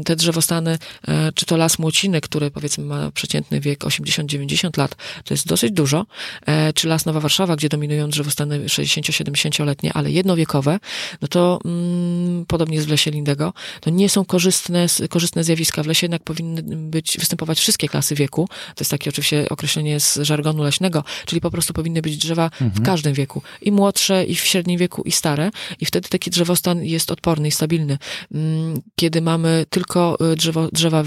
te 0.04 0.16
drzewostany, 0.16 0.78
e, 1.08 1.32
czy 1.32 1.46
to 1.46 1.56
las 1.56 1.78
Młociny, 1.78 2.20
który 2.20 2.50
powiedzmy 2.50 2.84
ma 2.84 3.10
przeciętny 3.10 3.60
wiek 3.60 3.84
80-90 3.84 4.78
lat, 4.78 4.94
to 5.24 5.34
jest 5.34 5.46
dosyć 5.46 5.72
dużo, 5.72 6.06
e, 6.46 6.72
czy 6.72 6.88
las 6.88 7.06
Nowa 7.06 7.20
Warszawa, 7.20 7.56
gdzie 7.56 7.68
dominują 7.68 8.10
drzewostany 8.10 8.66
60-70-letnie, 8.66 9.92
ale 9.92 10.10
jednowiekowe, 10.10 10.78
no 11.22 11.28
to 11.28 11.58
mm, 11.64 12.21
podobnie 12.46 12.74
jest 12.74 12.86
w 12.88 12.90
lesie 12.90 13.10
Lindego, 13.10 13.52
to 13.80 13.90
nie 13.90 14.08
są 14.08 14.24
korzystne, 14.24 14.86
korzystne 15.10 15.44
zjawiska. 15.44 15.82
W 15.82 15.86
lesie 15.86 16.04
jednak 16.04 16.22
powinny 16.22 16.62
być, 16.76 17.16
występować 17.18 17.58
wszystkie 17.58 17.88
klasy 17.88 18.14
wieku. 18.14 18.48
To 18.48 18.80
jest 18.80 18.90
takie 18.90 19.10
oczywiście 19.10 19.48
określenie 19.48 20.00
z 20.00 20.18
żargonu 20.22 20.62
leśnego, 20.62 21.04
czyli 21.26 21.40
po 21.40 21.50
prostu 21.50 21.72
powinny 21.72 22.02
być 22.02 22.16
drzewa 22.16 22.44
mhm. 22.44 22.70
w 22.70 22.82
każdym 22.82 23.14
wieku. 23.14 23.42
I 23.62 23.72
młodsze, 23.72 24.24
i 24.24 24.34
w 24.34 24.40
średnim 24.40 24.78
wieku, 24.78 25.02
i 25.02 25.12
stare. 25.12 25.50
I 25.80 25.86
wtedy 25.86 26.08
taki 26.08 26.30
drzewostan 26.30 26.84
jest 26.84 27.10
odporny 27.10 27.48
i 27.48 27.50
stabilny. 27.50 27.98
Mm, 28.34 28.82
kiedy 28.96 29.20
mamy 29.20 29.66
tylko 29.70 30.18
y, 30.32 30.36
drzewo, 30.36 30.68
drzewa 30.72 31.04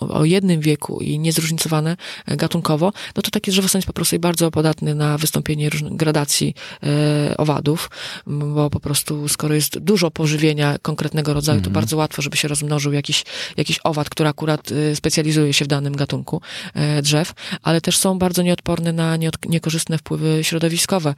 o 0.00 0.24
jednym 0.24 0.60
wieku 0.60 0.98
i 1.00 1.18
niezróżnicowane 1.18 1.96
e, 2.26 2.36
gatunkowo, 2.36 2.92
no 3.16 3.22
to 3.22 3.30
taki 3.30 3.50
drzewostan 3.50 3.78
jest 3.78 3.86
po 3.86 3.92
prostu 3.92 4.18
bardzo 4.18 4.50
podatny 4.50 4.94
na 4.94 5.18
wystąpienie 5.18 5.70
różnych 5.70 5.96
gradacji 5.96 6.54
e, 6.82 7.36
owadów, 7.36 7.90
bo 8.26 8.70
po 8.70 8.80
prostu 8.80 9.28
skoro 9.28 9.54
jest 9.54 9.78
dużo 9.78 10.10
pożywienia 10.10 10.71
konkretnego 10.82 11.34
rodzaju, 11.34 11.60
to 11.60 11.66
mhm. 11.66 11.74
bardzo 11.74 11.96
łatwo, 11.96 12.22
żeby 12.22 12.36
się 12.36 12.48
rozmnożył 12.48 12.92
jakiś, 12.92 13.24
jakiś 13.56 13.78
owad, 13.84 14.10
który 14.10 14.28
akurat 14.28 14.70
y, 14.70 14.96
specjalizuje 14.96 15.52
się 15.52 15.64
w 15.64 15.68
danym 15.68 15.96
gatunku 15.96 16.40
e, 16.74 17.02
drzew, 17.02 17.32
ale 17.62 17.80
też 17.80 17.96
są 17.96 18.18
bardzo 18.18 18.42
nieodporne 18.42 18.92
na 18.92 19.16
niekorzystne 19.48 19.98
wpływy 19.98 20.44
środowiskowe, 20.44 21.14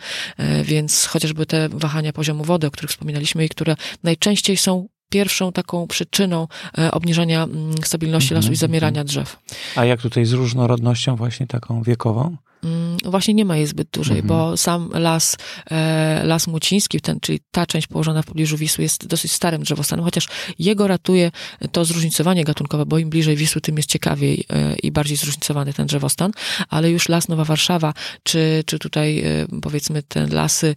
więc 0.64 1.06
chociażby 1.06 1.46
te 1.46 1.68
wahania 1.68 2.12
poziomu 2.12 2.44
wody, 2.44 2.66
o 2.66 2.70
których 2.70 2.90
wspominaliśmy 2.90 3.44
i 3.44 3.48
które 3.48 3.76
najczęściej 4.02 4.56
są 4.56 4.88
pierwszą 5.14 5.52
taką 5.52 5.86
przyczyną 5.86 6.48
e, 6.78 6.90
obniżania 6.90 7.42
mm, 7.42 7.72
stabilności 7.84 8.34
lasu 8.34 8.46
i 8.46 8.54
mhm, 8.54 8.56
zamierania 8.56 9.00
mhm. 9.00 9.06
drzew. 9.06 9.38
A 9.76 9.84
jak 9.84 10.00
tutaj 10.00 10.24
z 10.24 10.32
różnorodnością 10.32 11.16
właśnie 11.16 11.46
taką 11.46 11.82
wiekową? 11.82 12.36
Mm, 12.64 12.96
właśnie 13.04 13.34
nie 13.34 13.44
ma 13.44 13.56
jej 13.56 13.66
zbyt 13.66 13.88
dużej, 13.92 14.18
mhm. 14.18 14.28
bo 14.28 14.56
sam 14.56 14.90
las, 14.92 15.36
e, 15.70 16.24
las 16.24 16.46
Muciński, 16.46 17.00
ten, 17.00 17.20
czyli 17.20 17.40
ta 17.50 17.66
część 17.66 17.86
położona 17.86 18.22
w 18.22 18.26
pobliżu 18.26 18.56
Wisły 18.56 18.82
jest 18.84 19.06
dosyć 19.06 19.32
starym 19.32 19.62
drzewostanem, 19.62 20.04
chociaż 20.04 20.28
jego 20.58 20.86
ratuje 20.88 21.30
to 21.72 21.84
zróżnicowanie 21.84 22.44
gatunkowe, 22.44 22.86
bo 22.86 22.98
im 22.98 23.10
bliżej 23.10 23.36
Wisły, 23.36 23.60
tym 23.60 23.76
jest 23.76 23.88
ciekawiej 23.88 24.44
e, 24.50 24.76
i 24.82 24.92
bardziej 24.92 25.16
zróżnicowany 25.16 25.72
ten 25.72 25.86
drzewostan, 25.86 26.32
ale 26.68 26.90
już 26.90 27.08
las 27.08 27.28
Nowa 27.28 27.44
Warszawa, 27.44 27.94
czy, 28.22 28.62
czy 28.66 28.78
tutaj 28.78 29.18
e, 29.18 29.46
powiedzmy 29.62 30.02
te 30.02 30.26
lasy 30.26 30.74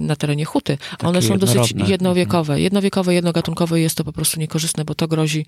na 0.00 0.16
terenie 0.16 0.44
Huty, 0.44 0.78
Takie 0.90 1.06
one 1.06 1.22
są 1.22 1.38
dosyć 1.38 1.74
jednowiekowe. 1.88 2.52
Mhm. 2.52 2.62
Jednowiekowe, 2.62 3.14
jednogatunkowe 3.14 3.80
jest 3.80 3.96
to 3.96 4.04
po 4.04 4.12
prostu 4.12 4.40
niekorzystne, 4.40 4.84
bo 4.84 4.94
to 4.94 5.08
grozi 5.08 5.46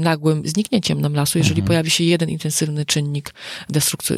nagłym 0.00 0.42
zniknięciem 0.44 1.00
nam 1.00 1.14
lasu, 1.14 1.38
jeżeli 1.38 1.60
mhm. 1.60 1.66
pojawi 1.66 1.90
się 1.90 2.04
jeden 2.04 2.28
intensywny 2.28 2.84
czynnik 2.86 3.34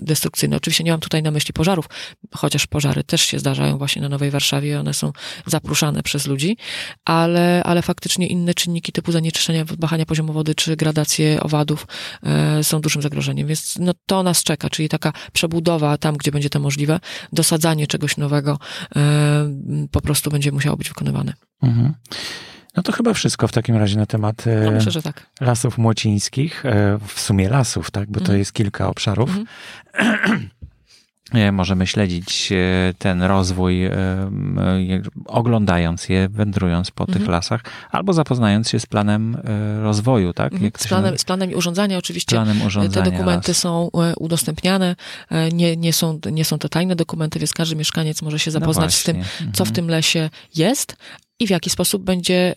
destrukcyjny 0.02 0.49
no 0.50 0.56
Oczywiście 0.56 0.84
nie 0.84 0.90
mam 0.90 1.00
tutaj 1.00 1.22
na 1.22 1.30
myśli 1.30 1.52
pożarów, 1.52 1.86
chociaż 2.34 2.66
pożary 2.66 3.04
też 3.04 3.20
się 3.20 3.38
zdarzają 3.38 3.78
właśnie 3.78 4.02
na 4.02 4.08
Nowej 4.08 4.30
Warszawie, 4.30 4.80
one 4.80 4.94
są 4.94 5.12
zapruszane 5.46 6.02
przez 6.02 6.26
ludzi, 6.26 6.56
ale, 7.04 7.62
ale 7.64 7.82
faktycznie 7.82 8.26
inne 8.26 8.54
czynniki 8.54 8.92
typu 8.92 9.12
zanieczyszczenia, 9.12 9.64
wahania 9.78 10.06
poziomu 10.06 10.32
wody 10.32 10.54
czy 10.54 10.76
gradacje 10.76 11.40
owadów 11.42 11.86
e, 12.22 12.64
są 12.64 12.80
dużym 12.80 13.02
zagrożeniem, 13.02 13.46
więc 13.46 13.78
no, 13.78 13.92
to 14.06 14.22
nas 14.22 14.42
czeka, 14.42 14.70
czyli 14.70 14.88
taka 14.88 15.12
przebudowa 15.32 15.98
tam, 15.98 16.16
gdzie 16.16 16.32
będzie 16.32 16.50
to 16.50 16.60
możliwe, 16.60 17.00
dosadzanie 17.32 17.86
czegoś 17.86 18.16
nowego 18.16 18.58
e, 18.96 19.00
po 19.90 20.00
prostu 20.00 20.30
będzie 20.30 20.52
musiało 20.52 20.76
być 20.76 20.88
wykonywane. 20.88 21.32
Mhm. 21.62 21.94
No 22.76 22.83
to 22.83 22.92
chyba 22.92 23.14
wszystko 23.14 23.48
w 23.48 23.52
takim 23.52 23.76
razie 23.76 23.96
na 23.96 24.06
temat 24.06 24.46
e, 24.46 24.64
no 24.64 24.70
myślę, 24.70 25.02
tak. 25.02 25.26
lasów 25.40 25.78
młocińskich, 25.78 26.66
e, 26.66 26.98
w 27.06 27.20
sumie 27.20 27.48
lasów, 27.48 27.90
tak, 27.90 28.09
bo 28.09 28.14
to 28.14 28.20
mhm. 28.20 28.38
jest 28.38 28.52
kilka 28.52 28.88
obszarów. 28.88 29.30
Mhm. 29.30 30.48
E, 31.35 31.52
możemy 31.52 31.87
śledzić 31.87 32.52
ten 32.98 33.22
rozwój, 33.22 33.90
oglądając 35.26 36.09
je, 36.09 36.28
wędrując 36.28 36.90
po 36.90 37.04
mhm. 37.04 37.18
tych 37.18 37.28
lasach, 37.28 37.61
albo 37.90 38.12
zapoznając 38.12 38.68
się 38.68 38.80
z 38.80 38.87
planem 38.87 39.37
rozwoju, 39.83 40.33
tak? 40.33 40.52
Mhm. 40.52 40.72
Z, 40.78 40.88
planem, 40.88 41.18
z 41.18 41.24
planem 41.24 41.54
urządzania 41.54 41.98
oczywiście. 41.98 42.37
Planem 42.37 42.62
urządzania 42.62 43.04
te 43.04 43.11
dokumenty 43.11 43.50
las. 43.50 43.59
są 43.59 43.90
udostępniane, 44.18 44.96
nie, 45.52 45.76
nie, 45.76 45.92
są, 45.92 46.20
nie 46.33 46.44
są 46.44 46.59
to 46.59 46.68
tajne 46.68 46.96
dokumenty, 46.96 47.38
więc 47.38 47.52
każdy 47.52 47.76
mieszkaniec 47.76 48.22
może 48.22 48.38
się 48.38 48.50
no 48.50 48.61
zapoznać 48.61 48.87
no 48.87 48.90
z 48.90 49.02
tym, 49.02 49.22
co 49.52 49.64
w 49.64 49.68
mhm. 49.68 49.74
tym 49.74 49.88
lesie 49.88 50.30
jest, 50.54 50.96
i 51.40 51.46
w 51.46 51.50
jaki 51.50 51.70
sposób 51.70 52.03
będzie 52.03 52.55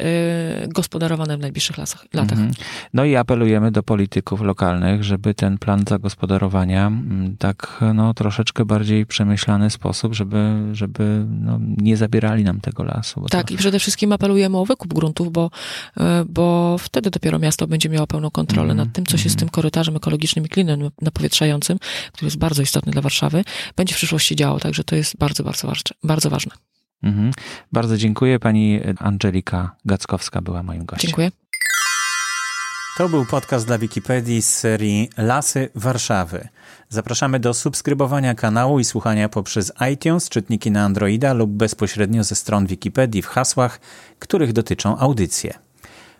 y, 0.63 0.67
gospodarowane 0.67 1.37
w 1.37 1.39
najbliższych 1.39 1.77
lasach, 1.77 2.05
latach. 2.13 2.39
Mhm. 2.39 2.51
No 2.93 3.05
i 3.05 3.15
apelujemy 3.15 3.71
do 3.71 3.83
polityków 3.83 4.41
lokalnych, 4.41 5.03
żeby 5.03 5.33
ten 5.33 5.57
plan 5.57 5.83
zagospodarowania 5.89 6.91
tak 7.39 7.83
no, 7.93 8.13
troszeczkę 8.13 8.65
bardziej 8.65 9.05
przemyślany 9.05 9.69
sposób, 9.69 10.13
żeby, 10.13 10.69
żeby 10.71 11.25
no, 11.29 11.59
nie 11.77 11.97
zabierali 11.97 12.43
nam 12.43 12.61
tego 12.61 12.83
lasu. 12.83 13.25
Tak, 13.29 13.47
to... 13.47 13.53
i 13.53 13.57
przede 13.57 13.79
wszystkim 13.79 14.11
apelujemy 14.11 14.57
o 14.57 14.65
wykup 14.65 14.93
gruntów, 14.93 15.31
bo, 15.31 15.51
y, 15.97 16.01
bo 16.29 16.77
wtedy 16.79 17.09
dopiero 17.09 17.39
miasto 17.39 17.67
będzie 17.67 17.89
miało 17.89 18.07
pełną 18.07 18.31
kontrolę 18.31 18.63
mm 18.63 18.73
nad 18.73 18.93
tym, 18.93 19.05
co 19.05 19.17
się 19.17 19.29
z 19.29 19.33
mhm. 19.33 19.39
tym 19.39 19.49
korytarzem 19.49 19.95
ekologicznym 19.95 20.45
i 20.45 20.49
klinem 20.49 20.89
napowietrzającym, 21.01 21.77
który 22.11 22.27
jest 22.27 22.37
bardzo 22.37 22.61
istotny 22.61 22.91
dla 22.91 23.01
Warszawy, 23.01 23.43
będzie 23.75 23.93
w 23.93 23.97
przyszłości 23.97 24.35
działo. 24.35 24.59
Także 24.59 24.83
to 24.83 24.95
jest 24.95 25.17
bardzo, 25.17 25.43
bardzo, 25.43 25.67
bardzo 26.03 26.29
ważne. 26.29 26.72
Mhm. 27.03 27.31
Bardzo 27.71 27.97
dziękuję. 27.97 28.39
Pani 28.39 28.79
Angelika 28.99 29.75
Gackowska 29.85 30.41
była 30.41 30.63
moim 30.63 30.85
gościem. 30.85 31.07
Dziękuję. 31.07 31.31
To 32.97 33.09
był 33.09 33.25
podcast 33.25 33.67
dla 33.67 33.77
Wikipedii 33.77 34.41
z 34.41 34.49
serii 34.49 35.09
Lasy 35.17 35.69
Warszawy. 35.75 36.47
Zapraszamy 36.89 37.39
do 37.39 37.53
subskrybowania 37.53 38.35
kanału 38.35 38.79
i 38.79 38.83
słuchania 38.83 39.29
poprzez 39.29 39.71
iTunes, 39.93 40.29
czytniki 40.29 40.71
na 40.71 40.83
Androida 40.83 41.33
lub 41.33 41.51
bezpośrednio 41.51 42.23
ze 42.23 42.35
stron 42.35 42.65
Wikipedii 42.65 43.21
w 43.21 43.27
hasłach, 43.27 43.79
których 44.19 44.53
dotyczą 44.53 44.97
audycje. 44.97 45.53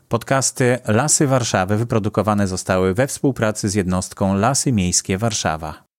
Podcasty 0.10 0.78
Lasy 0.88 1.28
Warszawy 1.28 1.78
wyprodukowane 1.78 2.48
zostały 2.48 2.94
we 2.94 3.08
współpracy 3.08 3.70
z 3.70 3.74
jednostką 3.76 4.36
Lasy 4.36 4.72
Miejskie 4.72 5.18
Warszawa. 5.18 5.84